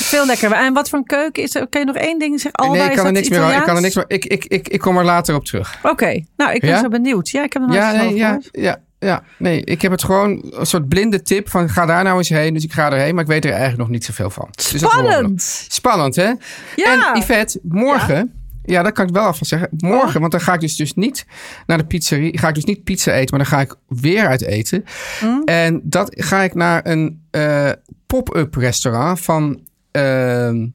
Veel 0.06 0.26
lekker. 0.26 0.52
En 0.52 0.74
wat 0.74 0.90
voor 0.90 1.00
een 1.00 1.06
keuken 1.06 1.44
is 1.44 1.56
er? 1.56 1.68
Kun 1.68 1.80
je 1.80 1.86
nog 1.86 1.96
één 1.96 2.20
ding 2.20 2.40
zeggen? 2.42 2.72
Nee, 2.72 2.90
ik 2.90 2.96
kan 2.96 3.06
er 3.06 3.12
niks 3.12 3.30
meer. 3.30 3.56
Ik 3.56 3.64
kan 3.64 3.76
er 3.76 3.82
niks 3.82 3.96
meer. 3.96 4.06
Ik, 4.08 4.26
ik, 4.26 4.46
ik, 4.46 4.68
ik 4.68 4.80
kom 4.80 4.98
er 4.98 5.04
later 5.04 5.36
op 5.36 5.46
terug. 5.46 5.80
Oké, 5.84 6.26
nou 6.38 6.54
ik 6.54 6.62
ben 6.62 6.70
Ja? 6.70 6.80
zo 6.80 6.88
benieuwd. 6.88 7.30
Ja, 7.30 7.44
ik 7.44 7.54
heb 7.54 7.62
er 7.62 7.68
nog 7.68 7.78
Ja, 7.78 7.92
nee, 7.92 8.16
ja, 8.16 8.40
ja, 8.52 8.78
ja. 9.00 9.24
Nee, 9.38 9.64
ik 9.64 9.82
heb 9.82 9.92
het 9.92 10.04
gewoon 10.04 10.46
een 10.50 10.66
soort 10.66 10.88
blinde 10.88 11.22
tip 11.22 11.50
van 11.50 11.70
ga 11.70 11.86
daar 11.86 12.04
nou 12.04 12.18
eens 12.18 12.30
heen. 12.30 12.54
Dus 12.54 12.64
ik 12.64 12.74
ga 12.74 12.92
erheen, 12.92 13.14
maar 13.16 13.24
ik 13.24 13.30
weet 13.30 13.44
er 13.46 13.50
eigenlijk 13.52 13.82
nog 13.82 13.90
niet 13.90 14.06
zoveel 14.06 14.30
van. 14.30 14.48
Dus. 14.52 14.68
Spannend! 14.68 15.42
Spannend, 15.70 16.16
hè? 16.16 16.32
Ja. 16.76 17.14
En 17.14 17.20
Yvette, 17.20 17.60
morgen... 17.64 18.34
Ja. 18.64 18.84
dat 18.84 18.94
kan 18.94 19.08
ik 19.08 19.14
wel 19.14 19.24
alvast 19.24 19.50
zeggen. 19.50 19.70
Morgen, 19.78 20.20
want 20.20 20.32
dan 20.32 20.42
ga 20.42 20.54
ik 20.54 20.60
dus, 20.60 20.76
dus 20.76 20.94
niet 20.94 21.26
naar 21.66 21.78
de 21.78 21.86
pizzerie. 21.86 22.38
Ga 22.40 22.48
ik 22.48 22.56
dus 22.56 22.64
niet 22.64 22.84
pizza 22.84 23.12
eten, 23.12 23.38
maar 23.38 23.48
dan 23.48 23.58
ga 23.58 23.64
ik 23.64 23.76
weer 23.88 24.28
uit 24.28 24.42
eten. 24.42 24.86
Hm? 25.20 25.42
En 25.46 25.82
dat 25.84 26.10
ga 26.12 26.42
ik 26.42 26.54
naar 26.54 26.88
een 26.88 27.26
eh, 27.32 27.70
pop-up 28.08 28.56
restaurant 28.56 29.20
van 29.20 29.60
ehm, 29.96 30.66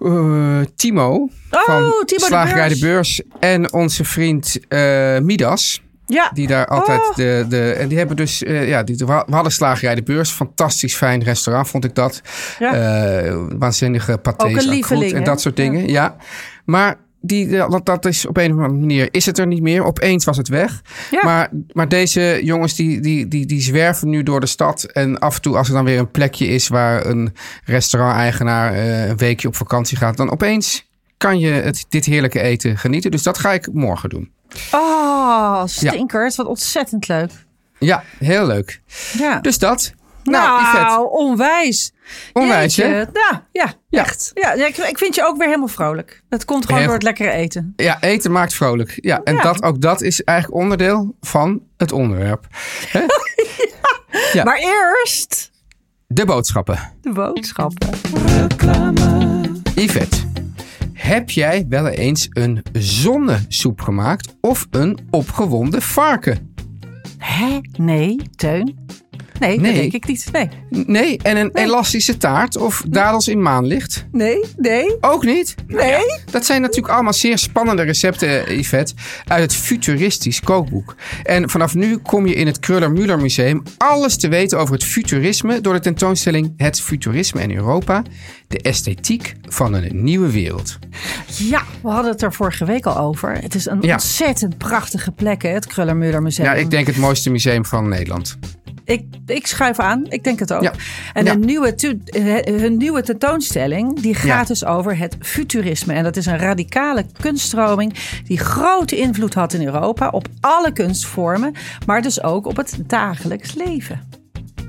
eh, 0.00 0.60
Timo. 0.76 1.28
van 1.50 1.82
Oh, 1.82 2.02
Timo 2.04 2.26
Slagerij 2.26 2.68
de 2.68 2.78
Beurs. 2.78 3.22
Beurs. 3.24 3.40
En 3.40 3.72
onze 3.72 4.04
vriend 4.04 4.58
eh, 4.68 5.18
Midas. 5.18 5.82
Ja. 6.06 6.30
Die 6.34 6.46
daar 6.46 6.66
altijd 6.66 7.00
Oh. 7.00 7.14
de, 7.14 7.44
de. 7.48 7.72
En 7.72 7.88
die 7.88 7.98
hebben 7.98 8.16
dus. 8.16 8.42
eh, 8.42 8.68
ja, 8.68 8.82
die, 8.82 8.96
we 8.96 9.24
hadden 9.30 9.52
slagerij 9.52 9.94
de 9.94 10.02
beurs. 10.02 10.30
Fantastisch 10.30 10.96
fijn 10.96 11.22
restaurant, 11.22 11.68
vond 11.68 11.84
ik 11.84 11.94
dat. 11.94 12.20
Ja. 12.58 13.38
Waanzinnige 13.58 14.20
lieveling, 14.68 15.12
en 15.12 15.18
hè? 15.18 15.24
dat 15.24 15.40
soort 15.40 15.56
dingen. 15.56 15.88
Ja. 15.88 16.16
Maar 16.64 16.96
die, 17.26 17.48
dat, 17.48 17.86
dat 17.86 18.04
is 18.04 18.26
op 18.26 18.36
een 18.36 18.52
of 18.52 18.56
andere 18.56 18.80
manier 18.80 19.08
is 19.10 19.26
het 19.26 19.38
er 19.38 19.46
niet 19.46 19.62
meer. 19.62 19.84
Opeens 19.84 20.24
was 20.24 20.36
het 20.36 20.48
weg. 20.48 20.82
Ja. 21.10 21.20
Maar, 21.24 21.50
maar 21.72 21.88
deze 21.88 22.40
jongens 22.42 22.74
die, 22.74 23.00
die, 23.00 23.28
die, 23.28 23.46
die 23.46 23.60
zwerven 23.60 24.08
nu 24.08 24.22
door 24.22 24.40
de 24.40 24.46
stad. 24.46 24.82
En 24.82 25.18
af 25.18 25.34
en 25.34 25.42
toe 25.42 25.56
als 25.56 25.68
er 25.68 25.74
dan 25.74 25.84
weer 25.84 25.98
een 25.98 26.10
plekje 26.10 26.46
is 26.46 26.68
waar 26.68 27.06
een 27.06 27.34
restaurant-eigenaar 27.64 28.72
eh, 28.72 29.08
een 29.08 29.16
weekje 29.16 29.48
op 29.48 29.56
vakantie 29.56 29.96
gaat. 29.96 30.16
Dan 30.16 30.30
opeens 30.30 30.88
kan 31.16 31.38
je 31.38 31.50
het, 31.50 31.84
dit 31.88 32.04
heerlijke 32.04 32.40
eten 32.40 32.78
genieten. 32.78 33.10
Dus 33.10 33.22
dat 33.22 33.38
ga 33.38 33.52
ik 33.52 33.72
morgen 33.72 34.08
doen. 34.08 34.32
Oh, 34.72 35.62
stinkers. 35.64 36.36
Wat 36.36 36.46
ontzettend 36.46 37.08
leuk. 37.08 37.30
Ja, 37.78 38.04
heel 38.18 38.46
leuk. 38.46 38.80
Ja. 39.18 39.40
Dus 39.40 39.58
dat. 39.58 39.92
nou, 40.24 40.62
Nou, 40.62 41.08
onwijs. 41.10 41.92
Onwijs, 42.32 42.76
hè? 42.76 42.86
Ja, 42.98 43.06
ja, 43.52 43.74
Ja. 43.88 44.02
echt. 44.04 44.30
Ja, 44.34 44.52
ik, 44.52 44.76
ik 44.76 44.98
vind 44.98 45.14
je 45.14 45.26
ook 45.26 45.36
weer 45.36 45.46
helemaal 45.46 45.68
vrolijk. 45.68 46.22
Dat 46.28 46.44
komt 46.44 46.64
gewoon 46.64 46.78
Heel 46.78 46.86
door 46.86 46.96
het 46.96 47.04
lekkere 47.04 47.30
eten. 47.30 47.72
Ja, 47.76 48.00
eten 48.00 48.32
maakt 48.32 48.54
vrolijk. 48.54 48.98
Ja, 49.00 49.20
en 49.24 49.34
Ja. 49.34 49.42
Dat, 49.42 49.62
ook 49.62 49.80
dat 49.80 50.00
is 50.02 50.22
eigenlijk 50.22 50.58
onderdeel 50.62 51.16
van 51.20 51.62
het 51.76 51.92
onderwerp. 51.92 52.46
Hè? 52.88 53.00
Ja. 54.32 54.44
Maar 54.44 54.58
eerst 54.58 55.50
De 56.06 56.24
boodschappen. 56.24 56.92
de 57.00 57.12
boodschappen. 57.12 57.88
Yvette, 59.74 60.16
heb 60.92 61.30
jij 61.30 61.66
wel 61.68 61.86
eens 61.88 62.26
een 62.30 62.62
zonnesoep 62.72 63.80
gemaakt 63.80 64.34
of 64.40 64.66
een 64.70 64.98
opgewonden 65.10 65.82
varken? 65.82 66.54
Hè? 67.18 67.60
Nee, 67.78 68.16
Teun? 68.36 68.86
Nee, 69.40 69.60
Nee. 69.60 69.72
dat 69.72 69.80
denk 69.80 69.92
ik 69.92 70.06
niet. 70.06 70.26
Nee, 70.32 70.48
Nee, 70.86 71.18
en 71.22 71.36
een 71.36 71.50
elastische 71.54 72.16
taart 72.16 72.56
of 72.56 72.82
dadels 72.88 73.28
in 73.28 73.42
maanlicht? 73.42 74.04
nee, 74.12 74.44
nee, 74.56 74.96
Ook 75.00 75.24
niet? 75.24 75.54
nee. 75.66 76.20
Dat 76.30 76.44
zijn 76.46 76.60
natuurlijk 76.60 76.94
allemaal 76.94 77.12
zeer 77.12 77.38
spannende 77.38 77.82
recepten, 77.82 78.58
Yvette, 78.58 78.94
uit 79.26 79.42
het 79.42 79.54
futuristisch 79.54 80.40
kookboek. 80.40 80.94
En 81.22 81.50
vanaf 81.50 81.74
nu 81.74 81.96
kom 81.96 82.26
je 82.26 82.34
in 82.34 82.46
het 82.46 82.58
Kruller-Müller 82.60 83.20
Museum 83.20 83.62
alles 83.78 84.16
te 84.16 84.28
weten 84.28 84.58
over 84.58 84.74
het 84.74 84.84
futurisme 84.84 85.60
door 85.60 85.72
de 85.74 85.80
tentoonstelling 85.80 86.52
Het 86.56 86.80
Futurisme 86.80 87.42
in 87.42 87.54
Europa, 87.54 88.02
de 88.48 88.58
esthetiek 88.60 89.34
van 89.42 89.72
een 89.74 90.04
nieuwe 90.04 90.30
wereld. 90.30 90.78
Ja, 91.26 91.62
we 91.82 91.88
hadden 91.88 92.12
het 92.12 92.22
er 92.22 92.32
vorige 92.32 92.64
week 92.64 92.86
al 92.86 92.98
over. 92.98 93.32
Het 93.40 93.54
is 93.54 93.66
een 93.66 93.78
Ja. 93.80 93.92
ontzettend 93.92 94.58
prachtige 94.58 95.10
plek, 95.10 95.42
hè, 95.42 95.48
het 95.48 95.66
Kruller-Müller 95.66 96.22
Museum. 96.22 96.46
Ja, 96.46 96.54
ik 96.54 96.70
denk 96.70 96.86
het 96.86 96.96
mooiste 96.96 97.30
museum 97.30 97.64
van 97.64 97.88
Nederland. 97.88 98.36
Ik, 98.84 99.04
ik 99.26 99.46
schuif 99.46 99.78
aan, 99.78 100.04
ik 100.08 100.24
denk 100.24 100.38
het 100.38 100.52
ook. 100.52 100.62
Ja. 100.62 100.72
En 101.12 101.24
Ja. 101.24 101.32
een 101.32 101.40
nieuwe, 101.40 101.74
hun 102.44 102.76
nieuwe 102.76 103.02
tentoonstelling 103.02 104.00
die 104.00 104.14
gaat 104.14 104.26
Ja. 104.26 104.44
dus 104.44 104.64
over 104.64 104.98
het 104.98 105.16
futurisme. 105.20 105.92
En 105.92 106.02
dat 106.02 106.16
is 106.16 106.26
een 106.26 106.38
radicale 106.38 107.04
kunststroming 107.20 107.94
die 108.24 108.38
grote 108.38 108.96
invloed 108.96 109.34
had 109.34 109.52
in 109.52 109.64
Europa 109.64 110.08
op 110.08 110.28
alle 110.40 110.72
kunstvormen, 110.72 111.52
maar 111.86 112.02
dus 112.02 112.22
ook 112.22 112.46
op 112.46 112.56
het 112.56 112.78
dagelijks 112.86 113.54
leven. 113.54 114.22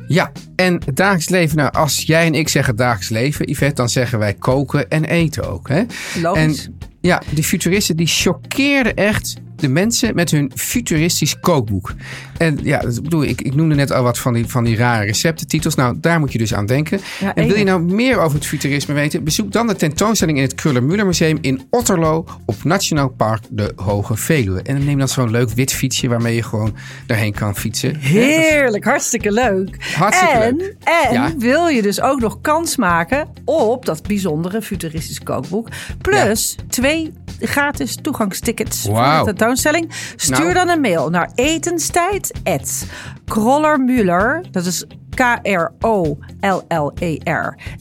Ja, 0.08 0.32
en 0.56 0.82
het 0.86 0.96
dagelijks 0.96 1.30
leven, 1.30 1.58
nou, 1.58 1.72
als 1.74 2.02
jij 2.04 2.26
en 2.26 2.34
ik 2.36 2.50
zeggen 2.50 2.76
dagelijks 2.76 3.10
leven, 3.10 3.50
Yvette, 3.50 3.76
dan 3.76 3.90
zeggen 3.90 4.20
wij 4.20 4.34
koken 4.34 4.90
en 4.90 5.06
eten 5.06 5.50
ook. 5.52 5.70
Hè? 5.70 5.84
Logisch. 6.22 6.66
En 6.66 6.78
ja, 7.02 7.22
die 7.30 7.44
futuristen 7.44 7.96
die 7.98 8.08
choqueerden 8.08 8.96
echt 8.96 9.36
de 9.56 9.68
mensen 9.68 10.16
met 10.16 10.32
hun 10.32 10.52
futuristisch 10.56 11.40
kookboek. 11.40 11.94
En 12.38 12.60
ja, 12.64 12.80
dat 12.80 13.04
bedoel 13.04 13.24
ik, 13.24 13.42
ik 13.42 13.56
noemde 13.56 13.76
net 13.76 13.92
al 13.92 14.04
wat 14.04 14.20
van 14.20 14.34
die, 14.34 14.48
van 14.48 14.64
die 14.64 14.76
rare 14.76 15.06
receptentitels. 15.06 15.76
Nou, 15.76 15.96
daar 16.00 16.20
moet 16.20 16.32
je 16.32 16.38
dus 16.38 16.54
aan 16.54 16.66
denken. 16.66 17.00
Ja, 17.20 17.36
en 17.36 17.48
wil 17.48 17.58
je 17.58 17.64
nou 17.64 17.82
meer 17.82 18.20
over 18.20 18.38
het 18.38 18.48
futurisme 18.48 18.94
weten? 18.94 19.24
Bezoek 19.24 19.52
dan 19.52 19.68
de 19.68 19.76
tentoonstelling 19.76 20.38
in 20.38 20.44
het 20.44 20.56
Kruller-Müller 20.56 21.06
Museum 21.06 21.38
in 21.42 21.68
Otterlo 21.70 22.26
op 22.46 22.64
Nationaal 22.64 23.10
Park 23.10 23.44
de 23.50 23.74
Hoge 23.76 24.16
Veluwe. 24.18 24.62
En 24.62 24.76
dan 24.76 24.86
neem 24.86 24.98
dan 24.98 25.08
zo'n 25.08 25.32
leuk 25.32 25.50
wit 25.50 25.74
fietsje 25.74 26.08
waarmee 26.08 26.36
je 26.36 26.44
gewoon 26.44 26.76
daarheen 27.08 27.34
kan 27.34 27.56
fietsen. 27.56 27.96
Heerlijk, 27.96 28.84
hartstikke 28.84 29.32
leuk. 29.32 29.94
Hartstikke 29.96 30.34
en, 30.34 30.56
leuk. 30.56 30.76
En 30.84 31.14
Ja. 31.14 31.34
wil 31.38 31.68
je 31.68 31.82
dus 31.82 32.02
ook 32.02 32.20
nog 32.20 32.42
kans 32.42 32.76
maken 32.78 33.28
op 33.46 33.86
dat 33.86 34.08
bijzondere 34.08 34.62
futuristisch 34.62 35.20
kookboek. 35.20 35.68
Plus 36.02 36.56
twee 36.70 37.14
gratis 37.40 37.98
toegangstickets 38.02 38.82
voor 38.82 39.22
de 39.26 39.34
tentoonstelling. 39.46 39.92
Stuur 40.16 40.40
Nou. 40.40 40.54
dan 40.54 40.70
een 40.70 40.82
mail 40.82 41.10
naar 41.10 41.32
etenstijd 41.36 42.32
Krollermuller. 43.26 44.44
Dat 44.52 44.66
is 44.66 44.86
K-R-O-L-L-E-R 45.16 46.16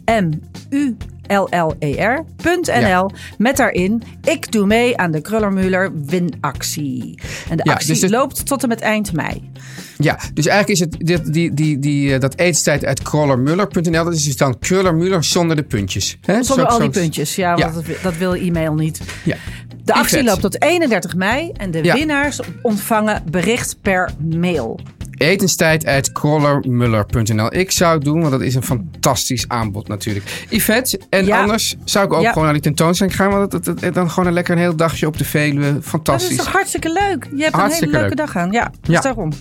M-U 0.06 0.96
LLER.nl 1.28 3.10
met 3.38 3.56
daarin 3.56 4.02
ik 4.22 4.52
doe 4.52 4.66
mee 4.66 4.96
aan 4.96 5.10
de 5.10 5.20
Krullermuller 5.20 5.92
winactie. 6.06 7.18
En 7.48 7.56
de 7.56 7.62
Ja, 7.64 7.72
actie 7.72 7.88
dus 7.92 8.00
het- 8.02 8.10
loopt 8.10 8.46
tot 8.46 8.62
en 8.62 8.68
met 8.68 8.80
eind 8.80 9.12
mei. 9.12 9.50
Ja, 9.98 10.18
dus 10.34 10.46
eigenlijk 10.46 10.80
is 10.80 10.86
het 10.86 11.06
dit, 11.06 11.32
die, 11.32 11.54
die, 11.54 11.78
die, 11.78 12.14
eh, 12.14 12.20
dat 12.20 12.38
etenstijd 12.38 12.84
uit 12.84 13.02
krollermuller.nl. 13.02 14.04
Dat 14.04 14.14
is 14.14 14.24
dus 14.24 14.36
dan 14.36 14.58
krullermuller 14.58 15.24
zonder 15.24 15.56
de 15.56 15.62
puntjes. 15.62 16.18
Hè? 16.20 16.42
Zonder 16.42 16.66
Zo- 16.66 16.72
al 16.72 16.78
die 16.78 16.90
puntjes. 16.90 17.36
Ja, 17.36 17.56
Ja. 17.56 17.72
want 17.72 17.86
dat, 17.86 17.96
dat 18.02 18.16
wil 18.16 18.34
e-mail 18.34 18.74
niet. 18.74 19.00
Ja. 19.22 19.36
De 19.84 19.92
actie 19.94 20.24
loopt 20.24 20.40
tot 20.40 20.62
31 20.62 21.14
mei 21.14 21.50
en 21.56 21.70
de 21.70 21.82
Ja. 21.84 21.94
winnaars 21.94 22.40
ontvangen 22.62 23.22
bericht 23.30 23.76
per 23.82 24.10
mail. 24.30 24.80
Etenstijd 25.16 25.86
uit 25.86 26.12
krollermuller.nl. 26.12 27.54
Ik 27.54 27.70
zou 27.70 27.94
het 27.94 28.04
doen, 28.04 28.18
want 28.20 28.30
dat 28.32 28.40
is 28.40 28.54
een 28.54 28.62
fantastisch 28.62 29.48
aanbod 29.48 29.88
natuurlijk. 29.88 30.46
Yvette, 30.50 31.00
en 31.10 31.26
Ja. 31.26 31.40
anders 31.40 31.76
zou 31.84 32.06
ik 32.06 32.12
ook 32.12 32.22
Ja. 32.22 32.28
gewoon 32.28 32.44
naar 32.44 32.52
die 32.52 32.62
tentoonstelling 32.62 33.16
gaan. 33.16 33.30
Want 33.30 33.52
het, 33.52 33.66
het- 33.66 33.80
het- 33.80 33.94
dan 33.94 34.10
gewoon 34.10 34.26
een 34.26 34.32
lekker 34.32 34.54
een 34.54 34.60
heel 34.60 34.76
dagje 34.76 35.06
op 35.06 35.18
de 35.18 35.24
Veluwe. 35.24 35.72
Dat 35.72 35.82
is 35.82 35.88
Fantastisch. 35.88 36.36
toch 36.36 36.52
hartstikke 36.52 36.92
leuk? 36.92 37.28
Je 37.36 37.42
hebt 37.42 37.54
Hartstikke 37.54 37.94
een 37.94 38.00
hele 38.00 38.08
leuke 38.08 38.16
leuk. 38.16 38.26
dag 38.26 38.36
aan. 38.36 38.50
Ja, 38.52 38.70
dus 38.80 39.00
daarom. 39.00 39.30
De, 39.30 39.34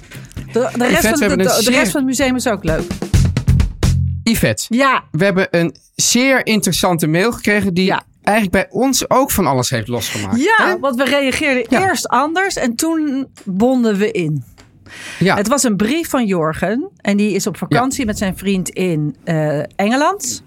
de, 0.54 0.88
rest, 0.88 1.04
Yvette, 1.04 1.30
van, 1.30 1.38
de, 1.38 1.44
de, 1.44 1.50
zeer- 1.62 1.72
rest 1.74 1.92
van 1.92 2.00
het 2.02 2.10
museum 2.10 2.36
is 2.36 2.48
ook 2.48 2.64
leuk. 2.64 2.84
Yvette, 4.24 4.66
Ja, 4.70 5.04
we 5.12 5.24
hebben 5.24 5.48
een 5.52 5.76
zeer 5.96 6.46
interessante 6.46 7.08
mail 7.08 7.32
gekregen 7.32 7.74
die. 7.74 7.94
Eigenlijk 8.24 8.70
bij 8.70 8.80
ons 8.80 9.10
ook 9.10 9.32
van 9.32 9.48
alles 9.48 9.70
heeft 9.70 9.88
losgemaakt. 9.88 10.44
ja 10.44 10.68
Hè? 10.68 10.80
want 10.80 10.96
we 10.96 11.04
reageerden 11.04 11.66
Ja. 11.70 11.88
eerst 11.88 12.08
anders 12.08 12.56
en 12.56 12.76
toen 12.76 13.28
bonden 13.44 13.98
we 13.98 14.12
in. 14.12 14.44
ja. 15.20 15.36
Het 15.36 15.48
was 15.48 15.64
een 15.64 15.76
brief 15.78 16.10
van 16.10 16.26
Jorgen. 16.26 16.90
En 16.98 17.18
die 17.18 17.32
is 17.34 17.48
op 17.48 17.58
vakantie 17.58 18.06
met 18.06 18.18
zijn 18.18 18.38
vriend 18.38 18.70
in 18.70 19.16
eh, 19.24 19.60
Engeland. 19.76 20.44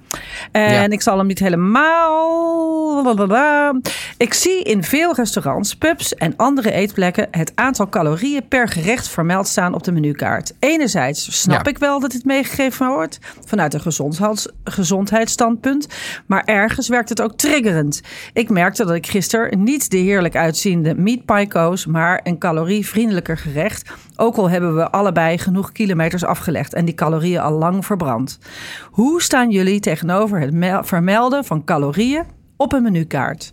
En 0.52 0.72
Ja. 0.72 0.88
ik 0.88 1.02
zal 1.02 1.18
hem 1.18 1.26
niet 1.26 1.38
helemaal. 1.38 3.02
blablabla. 3.02 3.74
Ik 4.16 4.34
zie 4.34 4.62
in 4.62 4.82
veel 4.84 5.14
restaurants, 5.14 5.74
pubs 5.76 6.14
en 6.14 6.34
andere 6.36 6.72
eetplekken 6.72 7.28
het 7.30 7.52
aantal 7.54 7.88
calorieën 7.88 8.48
per 8.48 8.68
gerecht 8.68 9.08
vermeld 9.08 9.48
staan 9.48 9.74
op 9.74 9.84
de 9.84 9.92
menukaart. 9.92 10.52
Enerzijds 10.58 11.40
snap 11.40 11.64
Ja. 11.64 11.70
ik 11.70 11.78
wel 11.78 12.00
dat 12.00 12.10
dit 12.10 12.24
meegegeven 12.24 12.88
wordt 12.88 13.18
vanuit 13.46 13.74
een 13.74 13.80
gezondheids, 13.80 14.48
gezondheidsstandpunt, 14.64 15.86
maar 16.26 16.42
ergens 16.44 16.88
werkt 16.88 17.08
het 17.08 17.20
ook 17.22 17.36
triggerend. 17.36 18.00
Ik 18.32 18.50
merkte 18.50 18.84
dat 18.84 18.94
ik 18.94 19.06
gisteren 19.06 19.62
niet 19.62 19.90
de 19.90 19.96
heerlijk 19.96 20.36
uitziende 20.36 20.94
meat 20.94 21.24
pie 21.24 21.48
koos, 21.48 21.86
maar 21.86 22.20
een 22.22 22.38
calorievriendelijker 22.38 23.38
gerecht. 23.38 23.90
Ook 24.16 24.36
al 24.36 24.50
hebben 24.50 24.74
we 24.76 24.90
allebei 24.90 25.38
genoeg 25.38 25.72
kilometers 25.72 26.24
afgelegd 26.24 26.74
en 26.74 26.84
die 26.84 26.94
calorieën 26.94 27.40
al 27.40 27.52
lang 27.52 27.86
verbrand. 27.86 28.38
Hoe 28.90 29.22
staan 29.22 29.50
jullie 29.50 29.80
tegenover 30.06 30.40
het 30.40 30.52
mel- 30.54 30.84
vermelden 30.84 31.44
van 31.44 31.64
calorieën 31.64 32.24
op 32.56 32.72
een 32.72 32.82
menukaart? 32.82 33.50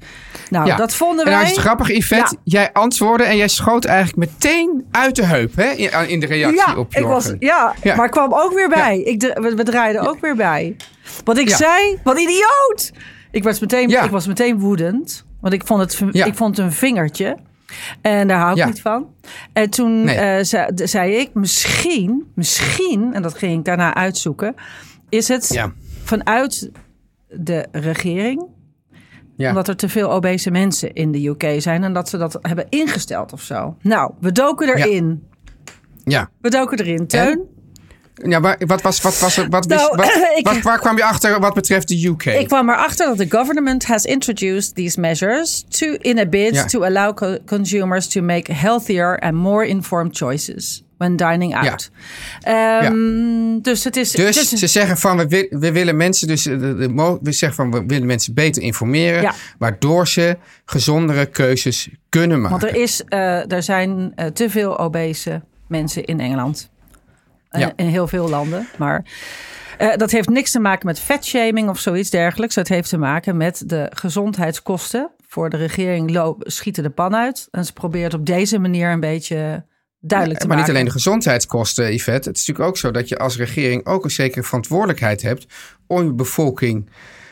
Nou, 0.50 0.66
Ja. 0.68 0.76
dat 0.76 0.94
vonden 0.96 1.26
En 1.26 1.32
wij. 1.32 1.42
nou 1.42 1.54
is 1.56 1.58
grappig, 1.62 1.88
Yvette. 1.92 2.36
Ja. 2.44 2.60
Jij 2.60 2.74
antwoordde 2.74 3.24
en 3.28 3.38
jij 3.38 3.48
schoot 3.48 3.86
eigenlijk 3.86 4.30
meteen 4.30 4.86
uit 4.92 5.16
de 5.16 5.26
heup 5.26 5.56
hè? 5.56 5.70
In, 5.70 6.10
in 6.10 6.20
de 6.20 6.26
reactie 6.26 6.58
ja, 6.68 6.76
op 6.78 6.96
ik 6.96 7.04
was, 7.06 7.34
ja, 7.39 7.74
Ja. 7.84 7.96
maar 7.96 8.10
kwam 8.10 8.34
ook 8.34 8.54
weer 8.54 8.70
bij. 8.70 9.00
Ik, 9.02 9.22
we, 9.22 9.54
we 9.56 9.63
draaiden 9.63 10.02
ook 10.10 10.20
weer 10.22 10.36
bij. 10.36 10.76
Wat 11.24 11.38
ik 11.38 11.50
zei, 11.50 11.98
wat 12.04 12.20
idioot! 12.20 12.92
Ik 13.32 13.44
was 13.44 13.60
meteen, 13.60 13.89
Ja. 13.89 14.04
ik 14.04 14.12
was 14.12 14.28
meteen 14.28 14.60
woedend. 14.60 15.26
Want 15.42 15.54
ik 15.54 15.66
vond 15.66 15.82
het, 15.82 16.16
ik 16.26 16.36
vond 16.36 16.58
het 16.58 16.66
een 16.66 16.72
vingertje. 16.72 17.38
En 18.02 18.28
daar 18.28 18.39
hou 18.39 18.60
ik 18.60 18.66
niet 18.66 18.82
van. 18.82 19.08
En 19.54 19.70
toen 19.70 20.04
Nee. 20.04 20.16
eh, 20.16 20.44
zei, 20.44 20.70
zei 20.76 21.16
ik, 21.16 21.30
misschien, 21.34 22.32
misschien, 22.36 23.13
en 23.13 23.22
dat 23.22 23.34
ging 23.38 23.58
ik 23.60 23.66
daarna 23.66 23.94
uitzoeken, 23.94 24.56
is 25.10 25.28
het 25.28 25.48
Ja. 25.54 25.72
Vanuit 26.04 26.70
de 27.30 27.66
regering 27.72 28.46
Ja. 29.38 29.50
omdat 29.50 29.68
er 29.68 29.76
te 29.76 29.89
veel 29.89 30.12
obese 30.12 30.52
mensen 30.52 30.94
in 30.94 31.12
de 31.12 31.28
UK 31.28 31.44
zijn 31.62 31.84
en 31.84 31.94
dat 31.94 32.10
ze 32.10 32.18
dat 32.18 32.38
hebben 32.42 32.66
ingesteld 32.70 33.34
of 33.34 33.42
zo. 33.42 33.78
Nou, 33.82 34.12
we 34.20 34.32
doken 34.32 34.68
erin. 34.78 35.24
Ja. 36.04 36.30
We 36.42 36.50
doken 36.50 36.80
erin. 36.80 37.08
Teun, 37.08 37.42
Ja, 38.16 38.39
wat 38.66 38.82
was, 38.82 39.02
wat 39.02 39.20
was, 39.20 39.38
er- 39.38 39.50
wat, 39.50 39.68
Nou, 39.68 39.96
wat, 39.96 40.06
ik- 40.38 40.48
wat- 40.48 40.62
waar 40.62 40.80
kwam 40.80 40.98
je 40.98 41.04
achter 41.04 41.39
wat 41.39 41.54
betreft 41.54 41.88
de 41.88 42.08
UK? 42.08 42.26
Ik 42.26 42.48
kwam 42.48 42.70
erachter 42.70 43.06
dat 43.08 43.18
the 43.18 43.38
government 43.38 43.86
has 43.86 44.06
introduced 44.06 44.76
these 44.76 45.00
measures 45.00 45.66
to, 45.70 45.86
in 45.92 46.20
a 46.20 46.26
bid 46.26 46.54
Ja. 46.56 46.66
to 46.66 46.84
allow 46.84 47.13
co- 47.13 47.38
consumers 47.46 48.08
to 48.08 48.22
make 48.22 48.52
healthier 48.54 49.20
and 49.20 49.34
more 49.34 49.68
informed 49.68 50.18
choices 50.18 50.83
when 51.04 51.16
dining 51.16 51.56
out. 51.56 51.92
Ehm, 52.42 53.60
Dus 53.62 53.84
het 53.84 53.96
is. 53.96 54.12
Dus 54.12 54.38
is- 54.38 54.60
ze 54.60 54.68
zeggen 54.68 54.98
van 54.98 55.28
we, 55.28 55.48
we 55.50 55.72
willen 55.72 55.98
mensen 55.98 56.28
dus 56.28 56.44
de, 56.44 56.58
de, 56.76 57.20
we 57.22 57.32
zeggen 57.32 57.56
van 57.56 57.72
we 57.72 57.86
willen 57.88 58.08
mensen 58.08 58.34
beter 58.34 58.62
informeren, 58.62 59.22
Ja. 59.22 59.34
waardoor 59.58 60.08
ze 60.08 60.38
gezondere 60.66 61.26
keuzes 61.26 61.89
kunnen 62.10 62.42
maken. 62.42 62.60
want 62.60 62.74
er, 62.76 62.82
is, 62.82 63.04
eh, 63.04 63.52
er 63.52 63.63
zijn 63.63 64.12
eh, 64.16 64.26
te 64.26 64.50
veel 64.50 64.80
obese 64.80 65.42
mensen 65.68 66.06
in 66.06 66.20
Engeland. 66.20 66.70
En. 67.50 67.74
In 67.76 67.88
heel 67.88 68.08
veel 68.08 68.30
landen. 68.30 68.68
Maar 68.78 69.06
eh, 69.78 69.96
dat 69.96 70.12
heeft 70.12 70.30
niks 70.30 70.52
te 70.52 70.60
maken 70.60 70.86
met 70.86 71.00
vetshaming 71.00 71.70
of 71.70 71.80
zoiets 71.80 72.10
dergelijks. 72.10 72.56
Het 72.56 72.68
heeft 72.70 72.89
te 72.89 72.98
maken 72.98 73.38
met 73.38 73.63
de 73.66 73.92
gezondheidskosten. 73.94 75.12
Voor 75.28 75.50
de 75.50 75.58
regering 75.58 76.34
schieten 76.39 76.84
de 76.84 76.89
pan 76.89 77.16
uit. 77.16 77.48
En 77.52 77.66
ze 77.66 77.74
probeert 77.74 78.13
op 78.13 78.26
deze 78.26 78.60
manier 78.60 78.89
een 78.89 79.00
beetje 79.00 79.63
duidelijk 80.06 80.39
te 80.39 80.48
maar 80.48 80.58
niet 80.58 80.70
alleen 80.70 80.86
de 80.86 80.92
gezondheidskosten, 80.92 81.94
Yvette. 81.94 82.30
Het 82.30 82.38
is 82.38 82.48
natuurlijk 82.48 82.70
ook 82.70 82.78
zo 82.78 82.92
dat 82.92 83.10
je 83.10 83.18
als 83.18 83.38
regering 83.38 83.86
ook 83.86 84.04
een 84.04 84.12
zekere 84.12 84.44
verantwoordelijkheid 84.44 85.22
hebt 85.22 85.46
om 85.88 86.04
je 86.04 86.13
bevolking 86.13 86.89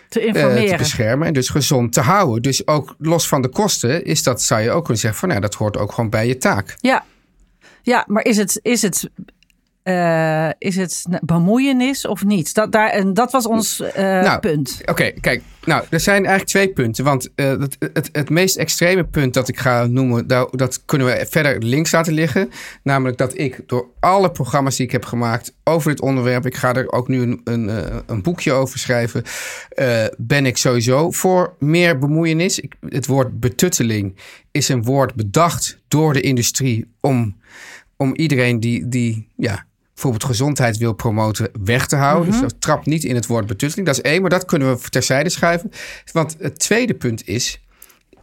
te 0.09 0.19
eh, 0.19 0.25
informeren. 0.25 0.69
te 0.69 0.75
beschermen 0.75 1.27
en 1.27 1.33
dus 1.33 1.49
gezond 1.49 1.93
te 1.93 2.01
houden. 2.01 2.41
Dus 2.41 2.67
ook 2.67 2.95
los 2.97 3.27
van 3.27 3.41
de 3.41 3.49
kosten 3.49 4.05
is 4.05 4.23
dat, 4.23 4.41
zou 4.41 4.61
je 4.61 4.71
ook 4.71 4.83
kunnen 4.83 5.01
zeggen 5.01 5.19
van 5.19 5.29
nou, 5.29 5.41
dat 5.41 5.53
hoort 5.53 5.77
ook 5.77 5.91
gewoon 5.91 6.09
bij 6.09 6.27
je 6.27 6.37
taak. 6.37 6.75
Ja, 6.79 7.05
ja 7.81 8.03
maar 8.07 8.23
is 8.23 8.37
het, 8.37 8.59
is 8.61 8.81
het, 8.81 9.09
eh, 9.83 10.49
is 10.57 10.75
het 10.75 11.03
bemoeienis 11.21 12.07
of 12.07 12.23
niet? 12.23 12.53
Dat, 12.53 12.71
daar, 12.71 12.89
en 12.89 13.13
dat 13.13 13.31
was 13.31 13.45
ons 13.45 13.79
eh, 13.79 14.03
Nou, 14.03 14.39
punt. 14.39 14.81
Oké, 14.85 15.11
kijk. 15.11 15.41
Nou, 15.65 15.83
er 15.89 15.99
zijn 15.99 16.17
eigenlijk 16.25 16.47
twee 16.47 16.69
punten. 16.73 17.03
Want 17.03 17.29
eh, 17.35 17.49
het, 17.59 17.77
het, 17.93 18.09
het 18.11 18.29
meest 18.29 18.55
extreme 18.57 19.03
punt 19.03 19.33
dat 19.33 19.47
ik 19.47 19.59
ga 19.59 19.85
noemen, 19.85 20.27
daar- 20.27 20.47
dat 20.51 20.85
kunnen 20.85 21.07
we 21.07 21.25
verder 21.29 21.63
links 21.63 21.91
laten 21.91 22.13
liggen. 22.13 22.49
Namelijk 22.83 23.17
dat 23.17 23.37
ik 23.37 23.59
door 23.65 23.87
alle 23.99 24.31
programma's 24.31 24.75
die 24.75 24.85
ik 24.85 24.91
heb 24.91 25.05
gemaakt 25.05 25.53
over 25.63 25.89
dit 25.91 26.01
onderwerp, 26.01 26.45
ik 26.45 26.55
ga 26.55 26.73
er 26.73 26.91
ook 26.91 27.07
nu 27.07 27.21
een, 27.21 27.41
een, 27.43 27.69
een 28.05 28.21
boekje 28.21 28.51
over 28.51 28.79
schrijven, 28.79 29.23
ben 30.17 30.45
ik 30.45 30.57
sowieso 30.57 31.11
voor 31.11 31.55
meer 31.59 31.97
bemoeienis. 31.97 32.59
Ik, 32.59 32.73
het 32.89 33.05
woord 33.05 33.39
betutteling 33.39 34.15
is 34.51 34.69
een 34.69 34.83
woord 34.83 35.13
bedacht 35.13 35.79
door 35.87 36.13
de 36.13 36.21
industrie 36.21 36.85
om, 36.99 37.35
om 37.97 38.15
iedereen 38.15 38.59
die, 38.59 38.87
die 38.87 39.27
ja, 39.35 39.65
bijvoorbeeld 40.01 40.31
gezondheid 40.37 40.77
wil 40.77 40.93
promoten, 40.93 41.49
weg 41.63 41.87
te 41.87 41.95
houden. 41.95 42.31
Dus 42.31 42.41
dat 42.41 42.61
trapt 42.61 42.85
niet 42.85 43.03
in 43.03 43.15
het 43.15 43.25
woord 43.27 43.47
betutteling. 43.47 43.87
Dat 43.87 43.97
is 43.97 44.11
één, 44.11 44.21
maar 44.21 44.29
dat 44.29 44.45
kunnen 44.45 44.75
we 44.77 44.89
terzijde 44.89 45.29
schuiven. 45.29 45.71
Want 46.11 46.35
het 46.39 46.59
tweede 46.59 46.93
punt 46.93 47.27
is, 47.27 47.63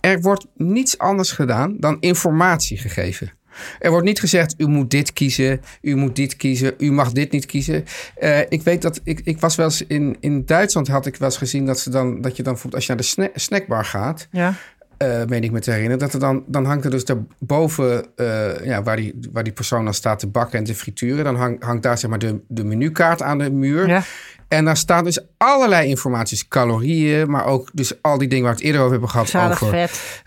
er 0.01 0.21
wordt 0.21 0.47
niets 0.57 0.99
anders 0.99 1.33
gedaan 1.33 1.77
dan 1.79 1.97
informatie 2.01 2.79
gegeven. 2.79 3.33
Er 3.79 3.91
wordt 3.91 4.07
niet 4.07 4.21
gezegd, 4.21 4.55
u 4.59 4.67
moet 4.67 4.91
dit 4.91 5.13
kiezen, 5.13 5.61
u 5.83 5.95
moet 5.97 6.17
dit 6.17 6.37
kiezen, 6.37 6.75
u 6.79 6.93
mag 6.93 7.13
dit 7.13 7.33
niet 7.33 7.47
kiezen. 7.47 7.85
Eh, 8.17 8.41
ik 8.49 8.63
weet 8.63 8.83
dat, 8.83 9.01
ik, 9.05 9.21
ik 9.25 9.41
was 9.41 9.57
wel 9.57 9.67
eens 9.67 9.87
in, 9.87 10.17
in 10.21 10.47
Duitsland, 10.47 10.89
had 10.89 11.07
ik 11.07 11.17
wel 11.17 11.29
eens 11.29 11.39
gezien 11.39 11.67
dat, 11.67 11.81
ze 11.81 11.91
dan, 11.91 12.21
dat 12.21 12.37
je 12.37 12.43
dan 12.43 12.53
bijvoorbeeld 12.53 12.75
als 12.75 12.87
je 12.87 12.89
naar 12.89 13.03
de 13.03 13.09
sna- 13.09 13.41
snackbar 13.41 13.85
gaat, 13.85 14.29
Ja. 14.31 14.55
Eh 14.99 15.25
meen 15.29 15.45
ik 15.45 15.51
me 15.51 15.61
te 15.61 15.71
herinneren, 15.71 15.99
dat 15.99 16.13
er 16.13 16.21
dan, 16.21 16.45
dan 16.47 16.65
hangt 16.65 16.85
er 16.85 16.91
dus 16.91 17.05
daarboven, 17.05 18.07
eh 18.17 18.65
ja, 18.65 18.83
waar, 18.83 18.97
die, 18.97 19.19
waar 19.33 19.45
die 19.45 19.53
persoon 19.53 19.85
dan 19.85 19.95
staat 19.95 20.19
te 20.19 20.27
bakken 20.27 20.59
en 20.59 20.65
te 20.65 20.75
frituren, 20.75 21.25
dan 21.25 21.37
hang, 21.37 21.65
hangt 21.65 21.83
daar 21.83 21.99
zeg 21.99 22.11
maar 22.11 22.19
de, 22.19 22.41
de 22.49 22.65
menukaart 22.65 23.23
aan 23.23 23.39
de 23.39 23.51
muur. 23.51 23.89
Ja. 23.89 24.03
En 24.49 24.65
daar 24.65 24.77
staan 24.77 25.05
dus 25.05 25.21
allerlei 25.37 25.89
informaties, 25.89 26.49
calorieën, 26.49 27.31
maar 27.31 27.45
ook 27.45 27.71
dus 27.73 28.03
al 28.03 28.19
die 28.19 28.29
dingen 28.29 28.45
waar 28.45 28.53
we 28.53 28.59
het 28.59 28.67
eerder 28.67 28.81
over 28.81 28.93
hebben 28.93 29.11
gehad. 29.11 29.29
Zadig 29.29 29.63
over, 29.63 29.75
vet. 29.75 30.23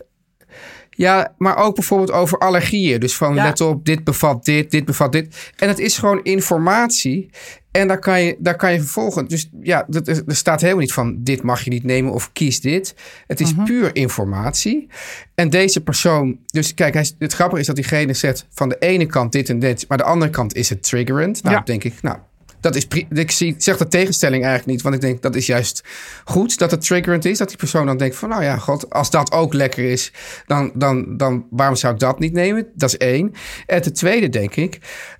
Ja, 0.96 1.34
maar 1.38 1.58
ook 1.58 1.76
bijvoorbeeld 1.76 2.12
over 2.12 2.38
allergieën. 2.38 3.00
Dus 3.00 3.16
van 3.16 3.36
Ja. 3.36 3.44
let 3.44 3.62
op, 3.62 3.86
dit 3.86 4.04
bevat 4.04 4.46
dit, 4.46 4.72
dit 4.72 4.86
bevat 4.86 5.12
dit. 5.12 5.52
En 5.58 5.68
het 5.68 5.80
is 5.80 5.98
gewoon 5.98 6.24
informatie. 6.24 7.30
En 7.72 7.88
daar 7.88 8.00
kan 8.00 8.22
je, 8.22 8.36
daar 8.40 8.56
kan 8.56 8.72
je 8.74 8.80
vervolgen. 8.80 9.28
Dus 9.28 9.50
ja, 9.62 9.86
dat, 9.88 10.08
er 10.08 10.24
staat 10.28 10.62
helemaal 10.62 10.82
niet 10.82 10.94
van 10.94 11.16
dit 11.20 11.44
mag 11.44 11.64
je 11.64 11.70
niet 11.70 11.84
nemen 11.84 12.12
of 12.12 12.32
kies 12.34 12.62
dit. 12.62 12.96
Het 13.28 13.40
is 13.40 13.54
Mhm. 13.54 13.64
puur 13.64 13.96
informatie. 13.96 14.88
En 15.36 15.50
deze 15.50 15.82
persoon, 15.82 16.38
dus 16.46 16.74
kijk, 16.74 16.94
hij, 16.94 17.10
het 17.20 17.34
grappige 17.34 17.62
is 17.62 17.68
dat 17.68 17.76
diegene 17.76 18.14
zegt 18.14 18.46
van 18.50 18.70
de 18.70 18.76
ene 18.80 19.06
kant 19.06 19.32
dit 19.32 19.50
en 19.50 19.60
dit, 19.60 19.86
maar 19.88 19.98
de 19.98 20.04
andere 20.04 20.32
kant 20.32 20.56
is 20.56 20.70
het 20.70 20.84
triggerend. 20.84 21.44
Nou, 21.44 21.56
Ja. 21.56 21.62
denk 21.62 21.84
ik, 21.84 22.02
nou, 22.02 22.18
dat 22.62 22.76
is 22.76 22.88
ik 23.10 23.32
zie, 23.32 23.56
zeg 23.58 23.78
de 23.78 23.88
tegenstelling 23.88 24.44
eigenlijk 24.44 24.72
niet, 24.72 24.82
want 24.82 24.96
ik 24.96 25.02
denk 25.02 25.22
dat 25.22 25.36
is 25.36 25.46
juist 25.46 25.84
goed 26.24 26.58
dat 26.58 26.72
het 26.72 26.82
triggerend 26.82 27.26
is. 27.26 27.38
Dat 27.38 27.48
die 27.48 27.58
persoon 27.58 27.86
dan 27.86 27.98
denkt 27.98 28.16
van, 28.16 28.30
nou 28.30 28.44
ja, 28.44 28.58
god, 28.58 28.90
als 28.90 29.10
dat 29.10 29.32
ook 29.32 29.54
lekker 29.54 29.84
is, 29.84 30.12
dan, 30.46 30.72
dan, 30.74 31.18
dan 31.18 31.46
waarom 31.50 31.76
zou 31.76 31.94
ik 31.94 32.00
dat 32.00 32.20
niet 32.20 32.34
nemen? 32.34 32.68
Dat 32.74 32.90
is 32.90 32.98
één. 32.98 33.34
En 33.66 33.82
ten 33.82 33.94
tweede 33.94 34.30
denk 34.30 34.56
ik, 34.56 34.80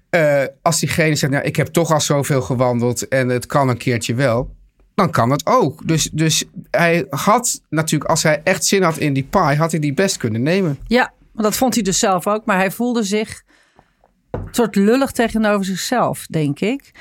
eh, 0.10 0.44
als 0.62 0.80
diegene 0.80 1.16
zegt, 1.16 1.32
nou, 1.32 1.46
ik 1.46 1.56
heb 1.56 1.68
toch 1.68 1.92
al 1.92 2.02
zoveel 2.02 2.42
gewandeld 2.42 3.08
en 3.08 3.30
het 3.30 3.46
kan 3.46 3.70
een 3.70 3.78
keertje 3.78 4.14
wel. 4.14 4.56
Dan 4.96 5.12
kan 5.12 5.30
het 5.30 5.46
ook. 5.46 5.88
Dus, 5.88 6.10
dus 6.14 6.46
hij 6.72 7.06
had 7.10 7.62
natuurlijk, 7.70 8.10
als 8.10 8.24
hij 8.24 8.42
echt 8.44 8.66
zin 8.66 8.84
had 8.84 8.98
in 8.98 9.14
die 9.14 9.24
pie, 9.24 9.56
had 9.56 9.72
hij 9.72 9.80
die 9.80 9.94
best 9.94 10.18
kunnen 10.18 10.44
nemen. 10.44 10.80
Ja, 10.88 11.14
maar 11.32 11.44
dat 11.44 11.56
vond 11.56 11.74
hij 11.74 11.84
dus 11.84 12.00
zelf 12.00 12.28
ook. 12.28 12.46
Maar 12.46 12.58
hij 12.58 12.72
voelde 12.72 13.04
zich 13.04 13.44
een 14.32 14.42
soort 14.52 14.76
lullig 14.76 15.12
tegenover 15.12 15.66
zichzelf, 15.66 16.26
denk 16.26 16.60
ik. 16.60 16.92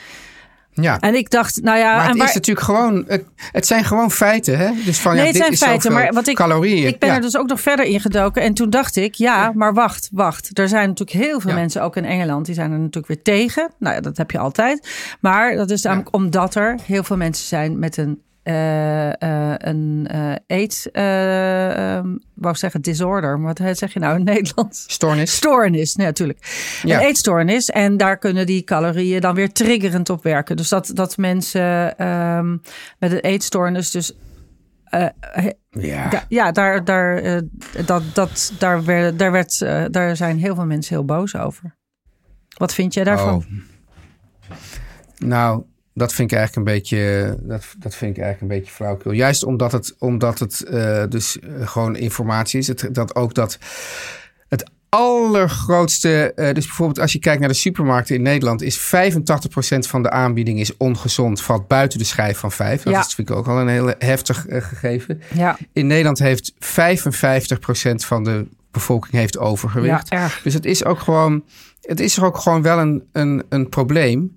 Ja. 0.72 1.00
En 1.00 1.14
ik 1.14 1.30
dacht, 1.30 1.62
nou 1.62 1.78
ja... 1.78 1.94
Maar 1.94 2.02
en 2.04 2.09
het 2.09 2.18
waar- 2.18 2.28
is 2.28 2.35
natuurlijk 2.35 2.66
gewoon, 2.66 3.04
het, 3.06 3.24
het 3.37 3.66
zijn 3.66 3.85
gewoon 3.85 4.11
feiten, 4.11 4.59
hè? 4.59 4.70
Dus 4.85 4.98
van, 4.98 5.12
Nee, 5.14 5.20
ja, 5.20 5.26
het 5.26 5.33
dit 5.33 5.42
zijn 5.42 5.52
is 5.52 5.62
feiten, 5.62 5.83
zoveel 5.90 6.04
maar 6.04 6.12
wat 6.12 6.26
ik, 6.26 6.37
calorieën. 6.37 6.87
ik 6.88 6.98
ben 6.98 7.09
Ja. 7.09 7.14
er 7.14 7.20
dus 7.20 7.37
ook 7.37 7.48
nog 7.48 7.61
verder 7.61 7.85
in 7.85 8.00
gedoken. 8.00 8.42
En 8.42 8.54
toen 8.54 8.70
dacht 8.70 8.96
ik, 8.96 9.14
ja, 9.14 9.52
maar 9.54 9.74
wacht, 9.74 10.09
wacht. 10.12 10.59
Er 10.59 10.68
zijn 10.68 10.88
natuurlijk 10.88 11.24
heel 11.26 11.40
veel 11.40 11.50
Ja. 11.50 11.56
mensen, 11.56 11.83
ook 11.83 11.96
in 11.96 12.04
Engeland, 12.04 12.46
die 12.46 12.54
zijn 12.54 12.72
er 12.72 12.78
natuurlijk 12.78 13.06
weer 13.06 13.22
tegen. 13.22 13.70
Nou 13.78 13.94
ja, 13.94 14.00
dat 14.00 14.16
heb 14.16 14.30
je 14.30 14.38
altijd. 14.38 14.88
Maar 15.20 15.56
dat 15.56 15.70
is 15.70 15.83
namelijk 15.83 16.14
omdat 16.14 16.54
er 16.54 16.76
heel 16.87 17.02
veel 17.04 17.16
mensen 17.16 17.46
zijn 17.46 17.78
met 17.78 17.96
een, 17.96 18.20
een 18.42 20.07
eh 20.11 20.33
eet, 20.46 20.88
eh, 20.92 21.96
ehm, 21.96 22.07
wou 22.35 22.53
ik 22.53 22.57
zeggen 22.57 22.81
disorder. 22.81 23.38
Maar 23.40 23.55
wat 23.55 23.79
zeg 23.79 23.92
je 23.92 23.98
nou 23.98 24.18
in 24.18 24.24
Nederlands? 24.24 24.85
Stoornis. 24.87 25.35
Stoornis, 25.37 25.94
nee, 25.94 26.07
natuurlijk. 26.07 26.38
Ja. 26.83 26.96
Een 27.00 27.07
eetstoornis. 27.07 27.70
En 27.70 27.96
daar 27.96 28.18
kunnen 28.18 28.46
die 28.46 28.62
calorieën 28.64 29.20
dan 29.20 29.35
weer 29.35 29.53
triggerend 29.53 30.11
op 30.11 30.22
werken. 30.22 30.57
Dus 30.57 30.68
dat, 30.68 30.90
dat 30.94 31.16
mensen 31.16 31.98
ehm, 31.98 32.50
met 32.98 33.12
een 33.12 33.20
eetstoornis 33.20 33.90
dus... 33.90 34.12
eh, 34.85 35.07
Ja. 35.70 36.09
da- 36.09 36.24
ja, 36.29 36.53
daar, 36.53 36.85
daar, 36.85 37.16
eh, 37.16 37.38
dat, 37.87 38.03
dat, 38.14 38.53
daar, 38.59 38.85
werd, 38.85 39.18
daar, 39.18 39.33
werd, 39.33 39.62
eh, 39.62 39.85
daar 39.90 40.16
zijn 40.16 40.38
heel 40.38 40.55
veel 40.55 40.66
mensen 40.66 40.94
heel 40.94 41.05
boos 41.05 41.37
over. 41.37 41.76
Wat 42.57 42.74
vind 42.74 42.94
jij 42.94 43.05
daarvan? 43.05 43.35
Oh. 43.35 43.44
Nou, 45.18 45.62
dat 46.00 46.12
vind 46.14 46.30
ik 46.32 46.38
eigenlijk 46.38 46.68
een 46.68 46.74
beetje, 46.74 47.36
dat, 47.40 47.64
dat 47.78 47.94
vind 47.94 48.16
ik 48.16 48.22
eigenlijk 48.22 48.52
een 48.52 48.58
beetje 48.58 48.74
flauwkul. 48.74 49.12
Juist 49.12 49.42
omdat 49.44 49.72
het, 49.72 49.94
omdat 49.98 50.38
het 50.38 50.60
eh, 50.64 51.02
dus 51.08 51.38
eh, 51.38 51.68
gewoon 51.68 51.96
informatie 51.96 52.58
is. 52.58 52.66
Het, 52.66 52.88
dat 52.92 53.14
ook 53.14 53.34
dat 53.34 53.58
het 54.48 54.70
allergrootste, 54.88 56.32
eh, 56.34 56.54
dus 56.54 56.66
bijvoorbeeld 56.66 56.98
als 56.98 57.12
je 57.12 57.18
kijkt 57.18 57.40
naar 57.40 57.48
de 57.48 57.54
supermarkten 57.54 58.14
in 58.14 58.22
Nederland, 58.22 58.62
is 58.62 58.78
85% 58.78 58.78
van 59.88 60.02
de 60.02 60.10
aanbieding 60.10 60.60
is 60.60 60.76
ongezond, 60.76 61.42
valt 61.42 61.68
buiten 61.68 61.98
de 61.98 62.04
schijf 62.04 62.38
van 62.38 62.52
5. 62.52 62.82
Dat 62.82 62.92
Ja. 62.92 63.00
is 63.00 63.14
vind 63.14 63.30
ik 63.30 63.36
ook 63.36 63.46
al 63.46 63.60
een 63.60 63.68
heel 63.68 63.92
heftig 63.98 64.46
gegeven. 64.48 65.20
Ja, 65.34 65.58
In 65.72 65.86
Nederland 65.86 66.18
heeft 66.18 66.52
55% 66.58 68.04
van 68.04 68.24
de 68.24 68.46
bevolking 68.70 69.12
heeft 69.14 69.38
overgewicht. 69.38 70.08
erg. 70.08 70.40
Dus 70.42 70.54
het 70.54 70.64
is 70.64 70.84
ook 70.84 70.98
gewoon, 70.98 71.44
het 71.80 72.00
is 72.00 72.16
er 72.16 72.24
ook 72.24 72.36
gewoon 72.36 72.62
wel 72.62 72.78
een, 72.78 73.02
een, 73.12 73.42
een 73.48 73.68
probleem. 73.68 74.36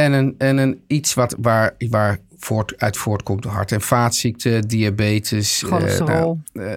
En 0.00 0.12
een, 0.12 0.34
en 0.38 0.58
een 0.58 0.82
iets 0.86 1.14
wat, 1.14 1.36
waar, 1.38 1.74
waar 1.90 2.18
voort, 2.38 2.74
uit 2.78 2.96
voortkomt. 2.96 3.44
Hart- 3.44 3.72
en 3.72 3.80
vaatziekten, 3.80 4.68
diabetes. 4.68 5.62
eh, 5.62 5.68
Cholesterol. 5.68 6.38
nou, 6.52 6.68
eh, 6.68 6.74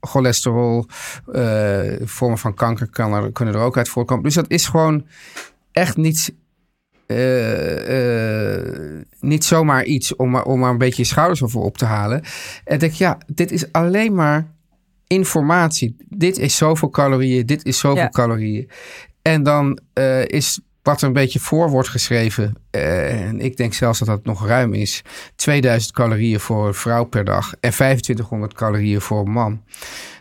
cholesterol, 0.00 0.86
eh, 1.32 1.80
vormen 2.04 2.38
van 2.38 2.54
kanker 2.54 2.88
kan 2.90 3.12
er, 3.12 3.32
kunnen 3.32 3.54
er 3.54 3.60
ook 3.60 3.76
uit 3.76 3.88
voortkomen. 3.88 4.24
Dus 4.24 4.34
dat 4.34 4.50
is 4.50 4.66
gewoon 4.66 5.06
echt 5.72 5.96
niet, 5.96 6.34
niet 9.20 9.44
zomaar 9.44 9.84
iets 9.84 10.16
om, 10.16 10.36
om 10.36 10.58
maar 10.60 10.70
een 10.70 10.78
beetje 10.78 11.02
je 11.02 11.08
schouders 11.08 11.42
over 11.42 11.60
op 11.60 11.78
te 11.78 11.84
halen. 11.84 12.22
En 12.64 12.78
denk, 12.78 12.92
ja, 12.92 13.18
dit 13.26 13.50
is 13.50 13.72
alleen 13.72 14.14
maar 14.14 14.54
informatie. 15.06 15.96
Dit 16.08 16.38
is 16.38 16.56
zoveel 16.56 16.90
calorieën, 16.90 17.46
dit 17.46 17.64
is 17.64 17.78
zoveel 17.78 18.02
Ja. 18.02 18.08
calorieën. 18.08 18.70
En 19.22 19.42
dan 19.42 19.78
is 20.26 20.60
wat 20.86 21.00
er 21.00 21.06
een 21.06 21.12
beetje 21.12 21.40
voor 21.40 21.70
wordt 21.70 21.88
geschreven, 21.88 22.54
eh, 22.70 23.26
en 23.26 23.40
ik 23.40 23.56
denk 23.56 23.74
zelfs 23.74 23.98
dat 23.98 24.08
dat 24.08 24.24
nog 24.24 24.46
ruim 24.46 24.74
is, 24.74 25.02
2000 25.36 25.92
calorieën 25.92 26.40
voor 26.40 26.66
een 26.66 26.74
vrouw 26.74 27.04
per 27.04 27.24
dag 27.24 27.54
en 27.60 27.70
2500 27.70 28.54
calorieën 28.54 29.00
voor 29.00 29.20
een 29.20 29.30
man. 29.30 29.62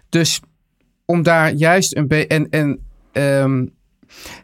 Dus 0.09 0.41
om 1.05 1.23
daar 1.23 1.51
juist 1.51 1.95
een 1.95 2.07
beetje. 2.07 2.27
En, 2.27 2.49
en 2.49 2.79
ehm, 3.11 3.65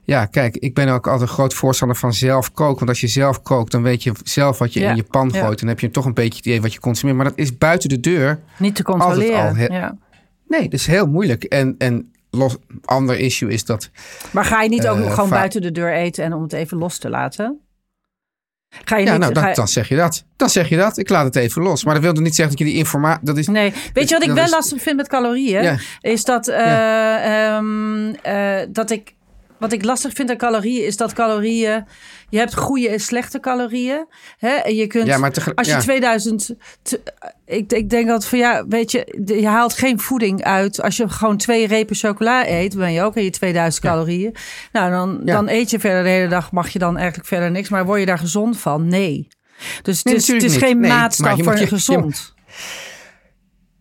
Ja, 0.03 0.25
kijk, 0.25 0.57
ik 0.57 0.73
ben 0.73 0.87
ook 0.87 1.07
altijd 1.07 1.29
een 1.29 1.35
groot 1.35 1.53
voorstander 1.53 1.97
van 1.97 2.13
zelf 2.13 2.51
koken. 2.51 2.77
Want 2.77 2.89
als 2.89 3.01
je 3.01 3.07
zelf 3.07 3.41
kookt, 3.41 3.71
dan 3.71 3.83
weet 3.83 4.03
je 4.03 4.11
zelf 4.23 4.57
wat 4.57 4.73
je 4.73 4.79
Ja, 4.79 4.89
in 4.89 4.95
je 4.95 5.03
pan 5.03 5.29
ja. 5.33 5.39
gooit. 5.39 5.51
En 5.51 5.57
dan 5.59 5.67
heb 5.67 5.79
je 5.79 5.91
toch 5.91 6.05
een 6.05 6.13
beetje 6.13 6.37
het 6.37 6.45
idee 6.45 6.61
wat 6.61 6.73
je 6.73 6.79
consumeert. 6.79 7.17
Maar 7.17 7.29
dat 7.29 7.37
is 7.37 7.57
buiten 7.57 7.89
de 7.89 7.99
deur. 7.99 8.39
Niet 8.57 8.75
te 8.75 8.83
controleren. 8.83 9.47
al, 9.47 9.55
ja. 9.55 9.97
Nee, 10.47 10.63
dat 10.63 10.73
is 10.73 10.87
heel 10.87 11.07
moeilijk. 11.07 11.43
En, 11.43 11.75
en 11.77 12.11
los, 12.31 12.55
ander 12.85 13.19
issue 13.19 13.51
is 13.51 13.65
dat... 13.65 13.89
Maar 14.31 14.45
ga 14.45 14.61
je 14.61 14.69
niet 14.69 14.87
ook 14.87 14.97
Eh, 14.97 15.03
nog 15.03 15.13
gewoon 15.13 15.29
buiten 15.29 15.61
de 15.61 15.71
deur 15.71 15.93
eten 15.93 16.23
en 16.23 16.33
om 16.33 16.41
het 16.43 16.53
even 16.53 16.77
los 16.77 16.97
te 16.97 17.09
laten? 17.09 17.59
Ga 18.85 18.97
je 18.97 19.05
Ja, 19.05 19.11
niet, 19.11 19.19
nou, 19.21 19.33
dan, 19.33 19.47
je- 19.47 19.53
dan 19.55 19.67
zeg 19.67 19.87
je 19.89 19.95
dat. 19.95 20.25
Dan 20.35 20.49
zeg 20.49 20.69
je 20.69 20.77
dat. 20.77 20.97
Ik 20.97 21.09
laat 21.09 21.25
het 21.25 21.35
even 21.35 21.61
los. 21.61 21.83
Maar 21.83 21.93
dat 21.93 22.03
wil 22.03 22.13
niet 22.13 22.35
zeggen 22.35 22.57
dat 22.57 22.65
je 22.67 22.73
die 22.73 22.79
informatie... 22.83 23.25
Dat 23.25 23.37
is, 23.37 23.47
Nee, 23.47 23.73
weet 23.93 24.09
je 24.09 24.15
wat 24.15 24.23
ik 24.27 24.31
wel 24.31 24.43
is- 24.43 24.51
lastig 24.51 24.81
vind 24.81 24.95
met 24.95 25.07
calorieën? 25.07 25.63
Ja. 25.63 25.77
Is 26.01 26.23
dat, 26.23 26.45
Ja. 26.45 27.61
eh, 28.21 28.67
dat 28.69 28.91
ik. 28.91 29.15
Wat 29.61 29.73
ik 29.73 29.83
lastig 29.85 30.13
vind 30.13 30.29
aan 30.29 30.37
calorieën 30.37 30.85
is 30.85 30.97
dat 30.97 31.13
calorieën. 31.13 31.85
Je 32.29 32.37
hebt 32.37 32.55
goede 32.55 32.89
en 32.89 32.99
slechte 32.99 33.39
calorieën. 33.39 34.05
Hè? 34.37 34.49
En 34.49 34.75
je 34.75 34.87
kunt. 34.87 35.05
Ja, 35.07 35.17
maar 35.17 35.31
tegelijk- 35.31 35.57
als 35.59 35.67
je 35.67 35.73
ja. 35.73 35.79
2000. 35.79 36.55
te- 36.81 37.01
ik, 37.45 37.71
ik 37.73 37.89
denk 37.89 38.07
dat 38.07 38.25
van 38.25 38.39
ja, 38.39 38.65
weet 38.67 38.91
je, 38.91 39.23
je 39.25 39.47
haalt 39.47 39.73
geen 39.73 39.99
voeding 39.99 40.43
uit. 40.43 40.81
Als 40.81 40.97
je 40.97 41.09
gewoon 41.09 41.37
twee 41.37 41.67
repen 41.67 41.95
chocola 41.95 42.47
eet, 42.47 42.75
ben 42.77 42.91
je 42.93 43.01
ook 43.01 43.17
aan 43.17 43.23
je 43.23 43.29
2000 43.29 43.83
calorieën. 43.85 44.35
Nou, 44.71 44.91
dan, 44.91 45.21
dan 45.25 45.47
eet 45.49 45.69
je 45.69 45.79
verder 45.79 46.03
de 46.03 46.09
hele 46.09 46.27
dag. 46.27 46.51
Mag 46.51 46.69
je 46.69 46.79
dan 46.79 46.97
eigenlijk 46.97 47.27
verder 47.27 47.51
niks. 47.51 47.69
Maar 47.69 47.85
word 47.85 47.99
je 47.99 48.05
daar 48.05 48.17
gezond 48.19 48.57
van? 48.59 48.87
Nee. 48.87 49.27
Dus 49.81 49.97
het 50.03 50.13
is, 50.13 50.27
het 50.27 50.43
is 50.43 50.57
geen 50.57 50.79
Nee, 50.79 50.91
maatstaf 50.91 51.37
je 51.37 51.43
voor 51.43 51.57
je- 51.57 51.67
gezond. 51.67 52.33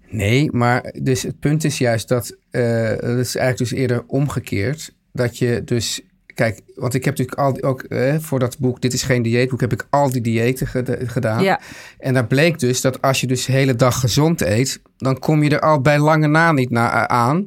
Nee, 0.08 0.52
maar 0.52 0.94
dus 1.02 1.22
het 1.22 1.38
punt 1.40 1.64
is 1.64 1.78
juist 1.78 2.08
dat 2.08 2.36
eh 2.50 2.88
het 2.88 3.02
is 3.18 3.36
eigenlijk 3.36 3.56
dus 3.58 3.72
eerder 3.72 4.04
omgekeerd. 4.06 4.94
Dat 5.12 5.38
je 5.38 5.62
dus, 5.64 6.00
kijk, 6.34 6.60
want 6.74 6.94
ik 6.94 7.04
heb 7.04 7.18
natuurlijk 7.18 7.38
al 7.46 7.52
die, 7.52 7.62
ook 7.62 7.82
eh, 7.82 8.14
voor 8.18 8.38
dat 8.38 8.58
boek, 8.58 8.80
dit 8.80 8.92
is 8.92 9.02
geen 9.02 9.22
dieetboek, 9.22 9.60
heb 9.60 9.72
ik 9.72 9.86
al 9.90 10.10
die 10.10 10.20
diëten 10.20 10.66
geda- 10.66 10.96
gedaan. 11.06 11.42
Ja. 11.42 11.60
En 11.98 12.14
daar 12.14 12.26
bleek 12.26 12.58
dus 12.58 12.80
dat 12.80 13.02
als 13.02 13.20
je 13.20 13.26
dus 13.26 13.44
de 13.44 13.52
hele 13.52 13.76
dag 13.76 14.00
gezond 14.00 14.40
eet, 14.40 14.80
dan 14.96 15.18
kom 15.18 15.42
je 15.42 15.50
er 15.50 15.60
al 15.60 15.80
bij 15.80 15.98
lange 15.98 16.26
na 16.26 16.52
niet 16.52 16.70
na, 16.70 17.08
aan. 17.08 17.46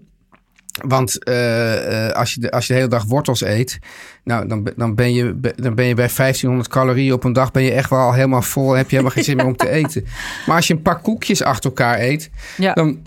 Want 0.88 1.24
eh, 1.24 2.08
eh, 2.08 2.16
als, 2.16 2.34
je 2.34 2.40
de, 2.40 2.52
als 2.52 2.68
je 2.68 2.74
de 2.74 2.80
hele 2.80 2.92
dag 2.92 3.04
wortels 3.06 3.42
eet, 3.42 3.80
nou, 4.24 4.48
dan, 4.48 4.72
dan, 4.76 4.96
ben 4.96 5.14
je, 5.14 5.40
dan 5.56 5.76
ben 5.76 5.86
je 5.86 5.94
bij 5.96 6.10
1500 6.16 6.68
calorieën 6.70 7.14
op 7.14 7.24
een 7.24 7.34
dag, 7.34 7.52
ben 7.52 7.64
je 7.64 7.72
echt 7.72 7.90
wel 7.90 8.00
al 8.00 8.14
helemaal 8.14 8.42
vol. 8.42 8.72
Heb 8.72 8.86
je 8.86 8.96
helemaal 8.96 9.12
geen 9.16 9.24
zin 9.24 9.36
meer 9.36 9.46
om 9.46 9.56
te 9.56 9.70
eten. 9.80 10.06
Maar 10.46 10.56
als 10.56 10.68
je 10.68 10.74
een 10.74 10.82
paar 10.82 11.02
koekjes 11.02 11.44
achter 11.44 11.70
elkaar 11.70 12.00
eet, 12.00 12.30
Ja. 12.58 12.74
dan, 12.74 13.02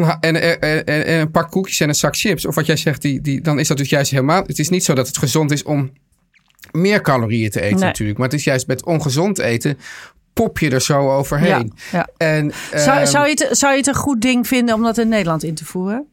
dan, 0.00 0.20
en, 0.20 0.42
en, 0.42 0.60
en, 0.60 0.86
en 1.06 1.20
een 1.20 1.30
pak 1.30 1.50
koekjes 1.50 1.80
en 1.80 1.88
een 1.88 1.94
zak 1.94 2.16
chips, 2.16 2.46
of 2.46 2.54
wat 2.54 2.66
jij 2.66 2.76
zegt, 2.76 3.02
die, 3.02 3.20
die, 3.20 3.40
dan 3.40 3.58
is 3.58 3.68
dat 3.68 3.76
dus 3.76 3.88
juist 3.88 4.10
helemaal. 4.10 4.42
Het 4.46 4.58
is 4.58 4.68
niet 4.68 4.84
zo 4.84 4.94
dat 4.94 5.06
het 5.06 5.18
gezond 5.18 5.50
is 5.50 5.62
om 5.62 5.92
meer 6.72 7.00
calorieën 7.00 7.50
te 7.50 7.60
eten, 7.60 7.76
Nee. 7.78 7.84
natuurlijk. 7.84 8.18
Maar 8.18 8.28
het 8.28 8.38
is 8.38 8.44
juist 8.44 8.66
met 8.66 8.84
ongezond 8.84 9.38
eten, 9.38 9.78
pop 10.32 10.58
je 10.58 10.70
er 10.70 10.80
zo 10.82 11.10
overheen. 11.10 11.72
Ja, 11.90 11.98
ja. 11.98 12.08
En, 12.26 12.52
Zou, 12.74 12.98
ehm, 12.98 13.06
zou, 13.06 13.26
je 13.28 13.30
het, 13.30 13.58
zou 13.58 13.72
je 13.72 13.78
het 13.78 13.86
een 13.86 13.94
goed 13.94 14.20
ding 14.20 14.46
vinden 14.46 14.74
om 14.74 14.82
dat 14.82 14.98
in 14.98 15.08
Nederland 15.08 15.42
in 15.44 15.54
te 15.54 15.64
voeren? 15.64 16.06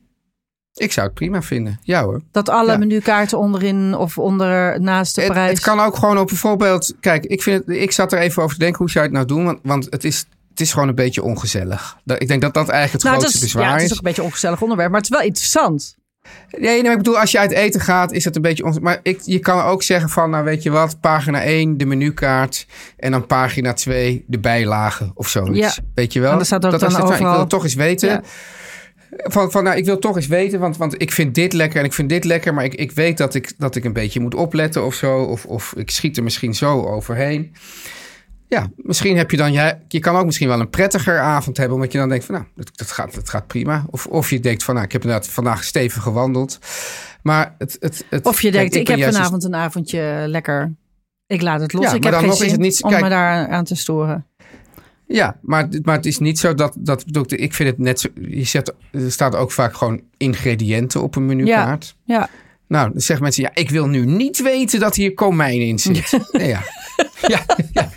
Ik 0.73 0.91
zou 0.91 1.05
het 1.05 1.15
prima 1.15 1.41
vinden. 1.41 1.79
Ja 1.83 2.03
hoor. 2.03 2.21
Dat 2.31 2.49
alle 2.49 2.71
Ja. 2.71 2.77
menukaarten 2.77 3.37
onderin 3.37 3.95
of 3.95 4.17
onder 4.17 4.81
naast 4.81 5.15
de 5.15 5.21
Het, 5.21 5.31
prijs. 5.31 5.49
het 5.49 5.59
kan 5.59 5.79
ook 5.79 5.95
gewoon 5.95 6.17
op 6.17 6.27
bijvoorbeeld. 6.27 6.93
Kijk, 6.99 7.25
ik, 7.25 7.41
vind 7.41 7.65
het, 7.65 7.75
ik 7.75 7.91
zat 7.91 8.11
er 8.13 8.19
even 8.19 8.43
over 8.43 8.55
te 8.55 8.61
denken 8.61 8.79
hoe 8.79 8.89
zou 8.89 9.05
je 9.05 9.15
het 9.15 9.27
nou 9.27 9.39
doen. 9.39 9.45
Want, 9.45 9.59
want 9.63 9.87
het, 9.89 10.03
is, 10.03 10.25
het 10.59 10.67
is 10.67 10.73
gewoon 10.73 10.87
een 10.87 10.95
beetje 10.95 11.23
ongezellig. 11.23 11.97
Dat- 12.03 12.21
Ik 12.21 12.27
denk 12.27 12.41
dat 12.41 12.53
dat 12.53 12.69
eigenlijk 12.69 12.93
het 12.93 13.03
nou, 13.03 13.15
het 13.15 13.23
grootste 13.23 13.45
is, 13.45 13.53
bezwaar 13.53 13.67
ja, 13.69 13.73
het 13.73 13.81
is 13.81 13.85
is. 13.85 13.91
ook 13.91 13.97
een 13.97 14.03
beetje 14.03 14.21
een 14.21 14.27
ongezellig 14.27 14.61
onderwerp, 14.61 14.89
maar 14.91 14.99
het 15.01 15.09
is 15.11 15.17
wel 15.17 15.25
interessant. 15.27 15.97
Nee, 16.57 16.61
nee, 16.71 16.81
maar 16.83 16.91
ik 16.91 16.97
bedoel, 16.97 17.19
als 17.19 17.31
je 17.31 17.39
uit 17.39 17.51
eten 17.51 17.81
gaat, 17.81 18.11
is 18.11 18.25
het 18.25 18.35
een 18.35 18.41
beetje... 18.41 18.63
Onge... 18.63 18.79
Maar 18.79 18.99
ik, 19.03 19.19
je 19.23 19.39
kan 19.39 19.61
ook 19.63 19.83
zeggen 19.83 20.09
van, 20.09 20.29
nou 20.29 20.43
weet 20.43 20.63
je 20.63 20.69
wat, 20.69 20.99
pagina 20.99 21.41
1 21.43 21.77
de 21.77 21.85
menukaart 21.85 22.65
en 22.97 23.11
dan 23.11 23.25
pagina 23.25 23.73
2 23.73 24.23
de 24.27 24.39
bijlagen 24.39 25.11
of 25.13 25.27
zoiets. 25.29 25.75
Ja. 25.75 25.83
Weet 25.95 26.13
je 26.13 26.19
wel? 26.19 26.29
En 26.31 26.37
dan 26.37 26.45
staat 26.45 26.65
ook 26.65 26.71
dat 26.71 26.79
dan 26.79 26.91
nou, 26.91 27.01
ik 27.01 27.07
wil 27.07 27.17
overal- 27.17 27.39
het 27.39 27.49
toch 27.49 27.63
eens 27.63 27.73
weten. 27.73 28.09
Ja. 28.09 28.21
Van, 29.23 29.51
van, 29.51 29.63
nou, 29.63 29.77
ik 29.77 29.85
wil 29.85 29.99
toch 29.99 30.15
eens 30.15 30.27
weten, 30.27 30.59
want, 30.59 30.77
want 30.77 31.01
ik 31.01 31.11
vind 31.11 31.35
dit 31.35 31.53
lekker 31.53 31.79
en 31.79 31.85
ik 31.85 31.93
vind 31.93 32.09
dit 32.09 32.23
lekker, 32.23 32.53
maar 32.53 32.63
ik, 32.63 32.73
ik 32.75 32.91
weet 32.91 33.17
dat 33.17 33.35
ik, 33.35 33.53
dat 33.57 33.75
ik 33.75 33.83
een 33.83 33.93
beetje 33.93 34.19
moet 34.19 34.35
opletten 34.35 34.85
of 34.85 34.93
zo. 34.93 35.17
Of, 35.19 35.45
of 35.45 35.73
ik 35.75 35.89
schiet 35.91 36.17
er 36.17 36.23
misschien 36.23 36.55
zo 36.55 36.85
overheen. 36.85 37.53
Ja, 38.49 38.69
misschien 38.75 39.17
heb 39.17 39.31
je 39.31 39.37
dan, 39.37 39.51
jij, 39.51 39.81
je 39.87 39.99
kan 39.99 40.15
ook 40.15 40.25
misschien 40.25 40.47
wel 40.47 40.59
een 40.59 40.69
prettiger 40.69 41.19
avond 41.19 41.57
hebben, 41.57 41.75
omdat 41.75 41.91
je 41.91 41.97
dan 41.97 42.09
denkt 42.09 42.25
van, 42.25 42.35
nou, 42.35 42.47
dat, 42.55 42.69
dat, 42.77 42.91
gaat, 42.91 43.15
dat 43.15 43.29
gaat 43.29 43.47
prima. 43.47 43.85
Of, 43.89 44.05
of 44.05 44.29
je 44.29 44.39
denkt 44.39 44.63
van, 44.63 44.73
nou, 44.73 44.85
ik 44.85 44.91
heb 44.91 45.01
inderdaad 45.03 45.27
vandaag 45.29 45.63
stevig 45.63 46.03
gewandeld. 46.03 46.59
Maar 47.23 47.55
het, 47.57 47.77
het, 47.79 48.05
het, 48.09 48.25
Of 48.25 48.41
je 48.41 48.51
kijk, 48.51 48.71
denkt, 48.71 48.89
ik, 48.89 48.97
heb 48.97 49.13
vanavond 49.13 49.43
een 49.43 49.55
avondje 49.55 50.23
lekker. 50.27 50.73
Ik 51.27 51.41
laat 51.41 51.61
het 51.61 51.73
los. 51.73 51.83
Ja, 51.83 51.93
ik 51.93 52.03
maar 52.03 52.11
heb 52.11 52.11
dan 52.11 52.19
geen 52.21 52.29
nog 52.29 52.37
zin 52.39 52.49
het 52.51 52.59
niet- 52.59 52.83
om 52.83 52.89
kijk- 52.89 53.03
me 53.03 53.09
daar 53.09 53.47
aan 53.47 53.63
te 53.63 53.75
storen. 53.75 54.25
Ja, 55.07 55.37
maar, 55.41 55.67
maar 55.81 55.95
het 55.95 56.05
is 56.05 56.17
niet 56.19 56.39
zo 56.39 56.53
dat, 56.53 56.75
dat 56.79 57.03
ik, 57.31 57.53
vind 57.53 57.69
het 57.69 57.77
net 57.77 57.99
zo, 57.99 58.07
je 58.21 58.43
zet, 58.43 58.73
er 58.91 59.11
staat 59.11 59.35
ook 59.35 59.51
vaak 59.51 59.73
gewoon 59.75 60.01
ingrediënten 60.17 61.01
op 61.01 61.15
een 61.15 61.25
menukaart. 61.25 61.95
Ja, 62.03 62.29
Nou, 62.67 62.91
dan 62.91 63.01
zeggen 63.01 63.23
mensen, 63.23 63.43
ja, 63.43 63.51
ik 63.53 63.69
wil 63.69 63.87
nu 63.87 64.05
niet 64.05 64.41
weten 64.41 64.79
dat 64.79 64.95
hier 64.95 65.13
komijn 65.13 65.61
in 65.61 65.79
zit. 65.79 66.09
Ja, 66.31 66.61
ja. 67.27 67.89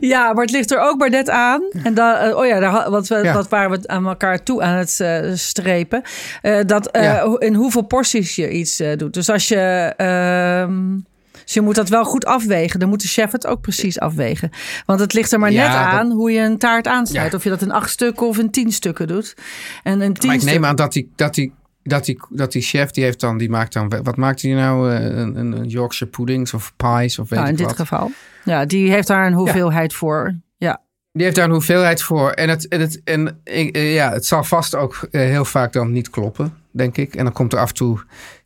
Ja, 0.00 0.32
maar 0.32 0.42
het 0.42 0.50
ligt 0.50 0.70
er 0.70 0.80
ook 0.80 0.98
maar 0.98 1.10
net 1.10 1.30
aan. 1.30 1.62
En 1.84 1.94
dan, 1.94 2.14
eh, 2.14 2.36
oh 2.36 2.46
ja, 2.46 2.60
daar, 2.60 2.90
wat, 2.90 3.08
we, 3.08 3.16
Ja. 3.22 3.32
wat 3.34 3.48
waren 3.48 3.70
we 3.70 3.88
aan 3.88 4.06
elkaar 4.06 4.42
toe 4.42 4.62
aan 4.62 4.76
het 4.76 5.00
eh, 5.00 5.20
strepen? 5.34 6.02
Eh, 6.42 6.58
dat 6.66 6.88
Ja. 6.92 7.36
in 7.38 7.54
hoeveel 7.54 7.82
porties 7.82 8.36
je 8.36 8.50
iets 8.50 8.82
doet. 8.96 9.14
Dus 9.14 9.28
als 9.30 9.48
je. 9.48 9.92
ehm, 9.96 10.98
dus 11.44 11.54
je 11.54 11.60
moet 11.60 11.74
dat 11.74 11.88
wel 11.88 12.04
goed 12.04 12.24
afwegen. 12.24 12.80
Dan 12.80 12.88
moet 12.88 13.00
de 13.02 13.08
chef 13.08 13.32
het 13.32 13.46
ook 13.46 13.60
precies 13.60 14.00
afwegen. 14.00 14.50
Want 14.86 15.00
het 15.00 15.12
ligt 15.12 15.32
er 15.32 15.38
maar 15.38 15.52
Ja, 15.52 15.62
net 15.62 15.72
dat- 15.72 15.92
aan 16.00 16.10
hoe 16.10 16.32
je 16.32 16.40
een 16.40 16.58
taart 16.58 16.86
aansnijdt. 16.86 17.30
Ja. 17.30 17.36
Of 17.36 17.44
je 17.44 17.50
dat 17.50 17.62
in 17.62 17.70
acht 17.72 17.90
stukken 17.90 18.26
of 18.26 18.38
in 18.38 18.50
tien 18.50 18.72
stukken 18.72 19.06
doet. 19.06 19.34
En 19.82 20.00
in 20.02 20.14
tien 20.14 20.26
Maar 20.28 20.36
ik 20.38 20.42
neem 20.44 20.64
aan 20.64 20.76
dat 20.76 20.92
die, 20.92 21.12
dat 21.16 21.34
die, 21.34 21.52
dat 21.82 22.04
die, 22.04 22.20
dat 22.28 22.52
die 22.52 22.62
chef, 22.62 22.90
die 22.90 23.04
heeft 23.04 23.20
dan, 23.20 23.38
die 23.38 23.50
maakt 23.50 23.72
dan, 23.72 23.92
wat 24.02 24.16
maakt 24.16 24.42
hij 24.42 24.52
nou? 24.52 24.94
Eh, 24.94 25.04
Een, 25.04 25.36
een 25.36 25.68
Yorkshire 25.68 26.12
puddings 26.12 26.54
of 26.54 26.72
pies 26.76 27.18
of 27.18 27.28
weet 27.28 27.38
Nou, 27.38 27.50
in 27.50 27.56
dit 27.56 27.72
geval. 27.72 28.10
Ja, 28.44 28.64
die 28.64 28.90
heeft 28.90 29.06
daar 29.06 29.26
een 29.26 29.32
hoeveelheid 29.32 29.94
voor. 29.94 30.36
Ja. 30.56 30.82
Die 31.12 31.22
heeft 31.24 31.36
daar 31.36 31.44
een 31.44 31.50
hoeveelheid 31.50 32.02
voor. 32.02 32.30
En 32.30 32.48
het, 32.48 32.68
en 32.68 32.80
het, 32.80 33.00
en, 33.04 33.40
eh, 33.44 33.94
ja, 33.94 34.12
het 34.12 34.26
zal 34.26 34.44
vast 34.44 34.74
ook 34.74 35.08
eh, 35.10 35.20
heel 35.20 35.44
vaak 35.44 35.72
dan 35.72 35.92
niet 35.92 36.10
kloppen, 36.10 36.56
denk 36.70 36.96
ik. 36.96 37.14
En 37.14 37.24
dan 37.24 37.32
komt 37.32 37.52
er 37.52 37.58
af 37.58 37.68
en 37.68 37.74
toe 37.74 38.00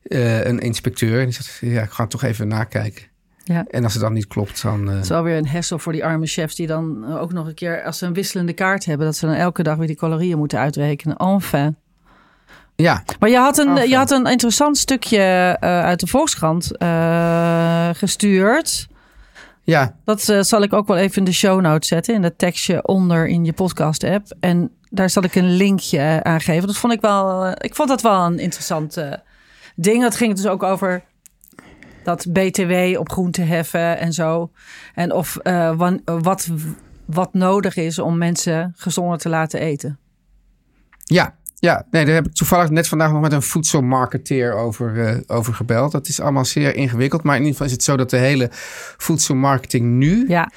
een 0.09 0.59
inspecteur 0.59 1.19
en 1.19 1.25
die 1.25 1.35
zegt, 1.35 1.59
ja, 1.61 1.83
ik 1.83 1.91
ga 1.91 2.03
het 2.03 2.11
toch 2.11 2.23
even 2.23 2.49
nakijken. 2.49 3.05
Ja. 3.45 3.65
En 3.71 3.85
als 3.85 3.93
het 3.93 4.03
dan 4.03 4.13
niet 4.13 4.27
klopt, 4.27 4.63
dan... 4.63 4.87
Het 4.87 5.03
is 5.03 5.09
wel 5.09 5.23
weer 5.23 5.37
een 5.37 5.49
hessel 5.49 5.79
voor 5.79 5.93
die 5.93 6.05
arme 6.05 6.27
chefs 6.27 6.55
die 6.55 6.67
dan 6.67 7.17
ook 7.19 7.33
nog 7.33 7.47
een 7.47 7.55
keer, 7.55 7.83
als 7.83 7.99
ze 7.99 8.07
een 8.07 8.13
wisselende 8.13 8.53
kaart 8.53 8.85
hebben, 8.85 9.07
dat 9.07 9.17
ze 9.17 9.27
dan 9.27 9.35
elke 9.35 9.63
dag 9.63 9.77
weer 9.77 9.87
die 9.87 9.97
calorieën 9.97 10.39
moeten 10.39 10.59
uitrekenen. 10.59 11.17
Enfin. 11.17 11.77
Ja, 12.77 13.03
Maar 13.19 13.29
je 13.31 13.37
had 13.37 13.59
een, 13.59 13.69
Enfin. 13.69 13.89
je 13.89 13.97
had 13.97 14.11
een 14.11 14.27
interessant 14.27 14.79
stukje 14.79 15.19
eh, 15.61 15.85
uit 15.85 16.01
de 16.01 16.07
Volkskrant 16.07 16.77
eh, 16.77 17.89
gestuurd. 17.93 18.87
ja, 19.63 19.97
Dat 20.05 20.29
eh, 20.29 20.41
zal 20.41 20.63
ik 20.63 20.73
ook 20.73 20.87
wel 20.87 20.97
even 20.97 21.17
in 21.19 21.25
de 21.25 21.33
show 21.33 21.61
notes 21.61 21.89
zetten, 21.89 22.15
in 22.15 22.23
dat 22.23 22.39
tekstje 22.39 22.87
onder 22.87 23.29
in 23.29 23.45
je 23.45 23.53
podcast 23.53 24.05
app. 24.05 24.35
En 24.41 24.71
daar 24.91 25.11
zal 25.11 25.23
ik 25.23 25.35
een 25.35 25.57
linkje 25.57 26.21
aan 26.23 26.41
geven. 26.41 26.67
Dat 26.67 26.77
vond 26.77 26.93
ik 26.93 27.01
wel, 27.01 27.49
ik 27.59 27.75
vond 27.75 27.89
dat 27.89 28.03
wel 28.03 28.25
een 28.25 28.39
interessant 28.39 28.97
eh, 28.97 29.13
ding. 29.77 30.03
Dat 30.03 30.17
ging 30.17 30.35
dus 30.35 30.47
ook 30.47 30.63
over 30.63 31.03
dat 32.05 32.27
BTW 32.33 32.99
op 32.99 33.11
groente 33.11 33.43
heffen 33.43 33.99
en 33.99 34.13
zo. 34.13 34.51
En 34.95 35.13
of 35.13 35.37
eh, 35.37 35.73
wan- 35.77 36.01
wat, 36.05 36.49
wat 37.05 37.35
nodig 37.35 37.77
is 37.77 37.99
om 37.99 38.19
mensen 38.19 38.73
gezonder 38.77 39.19
te 39.19 39.29
laten 39.29 39.61
eten. 39.61 39.99
ja. 41.05 41.35
Ja, 41.59 41.87
nee, 41.91 42.05
daar 42.05 42.15
heb 42.15 42.27
ik 42.27 42.35
toevallig 42.35 42.71
net 42.71 42.89
vandaag 42.89 43.13
nog 43.13 43.21
met 43.21 43.33
een 43.33 43.43
voedselmarketeer 43.43 44.55
over, 44.55 45.07
eh, 45.07 45.17
over 45.27 45.55
gebeld. 45.55 45.93
Dat 45.93 46.09
is 46.09 46.21
allemaal 46.21 46.45
zeer 46.45 46.75
ingewikkeld. 46.75 47.23
Maar 47.23 47.37
in 47.37 47.43
ieder 47.43 47.53
geval 47.53 47.67
is 47.67 47.73
het 47.73 47.83
zo 47.83 47.97
dat 47.97 48.11
de 48.11 48.17
hele 48.17 48.49
voedselmarketing 48.97 49.85
nu 49.85 50.25
Ja, 50.29 50.51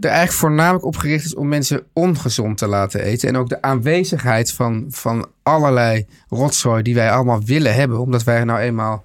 er 0.00 0.10
eigenlijk 0.10 0.38
voornamelijk 0.38 0.84
op 0.84 0.96
gericht 0.96 1.24
is 1.24 1.34
om 1.34 1.48
mensen 1.48 1.82
ongezond 1.92 2.58
te 2.58 2.66
laten 2.66 3.00
eten. 3.02 3.28
En 3.28 3.36
ook 3.36 3.48
de 3.48 3.62
aanwezigheid 3.62 4.52
van, 4.52 4.86
van 4.88 5.28
allerlei 5.42 6.06
rotzooi 6.28 6.82
die 6.82 6.94
wij 6.94 7.10
allemaal 7.10 7.42
willen 7.44 7.74
hebben. 7.74 8.00
Omdat 8.00 8.24
wij 8.24 8.44
nou 8.44 8.60
eenmaal 8.60 9.04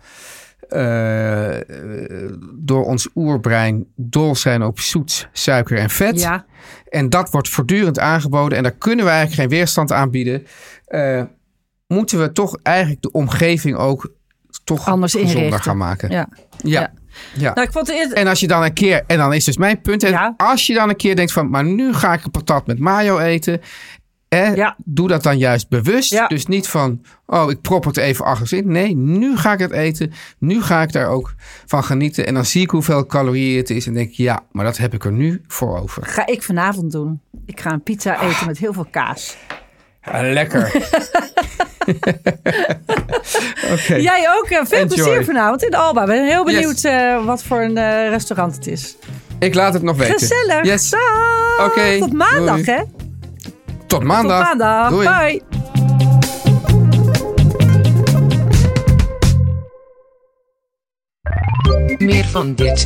eh, 0.70 1.56
door 2.54 2.86
ons 2.86 3.08
oerbrein 3.16 3.86
dol 3.96 4.36
zijn 4.36 4.64
op 4.64 4.80
zoet, 4.80 5.30
suiker 5.32 5.78
en 5.78 5.90
vet. 5.90 6.20
ja, 6.20 6.46
En 6.90 7.10
dat 7.10 7.30
wordt 7.30 7.50
voortdurend 7.50 8.00
aangeboden. 8.00 8.58
En 8.58 8.64
daar 8.64 8.72
kunnen 8.72 9.06
we 9.06 9.12
eigenlijk 9.12 9.42
geen 9.42 9.58
weerstand 9.58 9.92
aan 9.92 10.10
bieden. 10.10 10.46
Eh, 10.92 11.24
moeten 11.88 12.20
we 12.20 12.32
toch 12.32 12.58
eigenlijk 12.64 13.02
de 13.02 13.12
omgeving 13.12 13.76
ook 13.78 14.12
toch 14.64 14.88
Anders 14.88 15.16
inrichten. 15.16 15.62
gaan 15.62 15.78
maken. 15.78 16.10
ja. 16.10 16.28
Ja. 16.58 16.80
Ja. 16.80 16.92
ja. 17.34 17.54
Nou, 17.54 17.68
ik 17.68 17.74
vond 17.74 17.88
het 17.88 18.14
En 18.14 18.28
als 18.28 18.40
je 18.40 18.48
dan 18.48 18.64
een 18.64 18.74
keer, 18.74 19.04
en 19.08 19.18
dan 19.18 19.34
is 19.34 19.44
dus 19.44 19.58
mijn 19.58 19.82
punt, 19.82 20.04
en 20.04 20.12
Ja. 20.12 20.34
als 20.38 20.68
je 20.68 20.74
dan 20.74 20.90
een 20.90 20.96
keer 20.96 21.16
denkt 21.16 21.32
van, 21.32 21.50
maar 21.50 21.64
nu 21.66 21.94
ga 21.94 22.14
ik 22.14 22.24
een 22.24 22.32
patat 22.32 22.68
met 22.68 22.80
mayo 22.80 23.18
eten. 23.20 23.62
Eh, 24.28 24.56
Ja. 24.56 24.76
Doe 24.86 25.08
dat 25.08 25.24
dan 25.24 25.38
juist 25.38 25.70
bewust. 25.70 26.24
Dus 26.28 26.46
niet 26.46 26.68
van, 26.68 27.02
oh, 27.26 27.50
ik 27.52 27.62
prop 27.62 27.84
het 27.86 27.98
even 27.98 28.26
achter 28.26 28.58
in. 28.58 28.72
Nee, 28.72 28.96
nu 28.96 29.38
ga 29.38 29.54
ik 29.54 29.60
het 29.60 29.72
eten. 29.72 30.12
Nu 30.38 30.62
ga 30.62 30.82
ik 30.82 30.92
daar 30.92 31.08
ook 31.08 31.34
van 31.66 31.84
genieten. 31.84 32.26
En 32.28 32.34
dan 32.34 32.46
zie 32.46 32.62
ik 32.62 32.70
hoeveel 32.70 33.06
calorieën 33.06 33.58
het 33.58 33.70
is. 33.70 33.88
En 33.88 33.94
denk 33.94 34.10
ik, 34.10 34.16
ja, 34.16 34.44
maar 34.52 34.66
dat 34.66 34.78
heb 34.78 34.94
ik 34.94 35.06
er 35.06 35.12
nu 35.12 35.42
voor 35.48 35.80
over. 35.80 36.06
Ga 36.06 36.26
ik 36.28 36.44
vanavond 36.44 36.92
doen. 36.92 37.22
Ik 37.46 37.60
ga 37.60 37.72
een 37.72 37.84
pizza 37.84 38.22
eten 38.22 38.48
met 38.48 38.58
heel 38.58 38.74
veel 38.74 38.88
kaas. 38.92 39.38
Ja, 40.02 40.22
lekker. 40.34 40.66
Oké. 43.74 43.96
Jij 43.96 44.26
ook. 44.38 44.46
eh, 44.50 44.60
Veel 44.66 44.78
Enjoy. 44.80 44.88
plezier 45.04 45.26
vanavond 45.26 45.64
in 45.64 45.76
Alba. 45.76 46.02
Ik 46.02 46.08
ben 46.08 46.26
heel 46.28 46.50
Yes. 46.50 46.56
benieuwd 46.56 46.84
eh, 46.84 47.26
wat 47.26 47.44
voor 47.44 47.62
een 47.62 47.78
eh, 47.78 48.10
restaurant 48.10 48.56
het 48.56 48.68
is. 48.68 48.96
Ik 49.40 49.54
laat 49.54 49.74
het 49.74 49.84
nog 49.84 49.98
weten. 49.98 50.20
Gezellig. 50.20 50.66
Yes. 50.66 50.94
Oké, 51.66 51.98
Tot 52.00 52.14
maandag, 52.14 52.56
doei. 52.56 52.64
hè? 52.78 52.82
Tot 53.88 54.04
maandag. 54.04 54.48
Tot 54.50 54.58
maandag. 54.58 54.90
Doei. 54.90 55.08
Bye. 55.08 55.42
Meer 61.98 62.26
van 62.26 62.54
dit. 62.54 62.86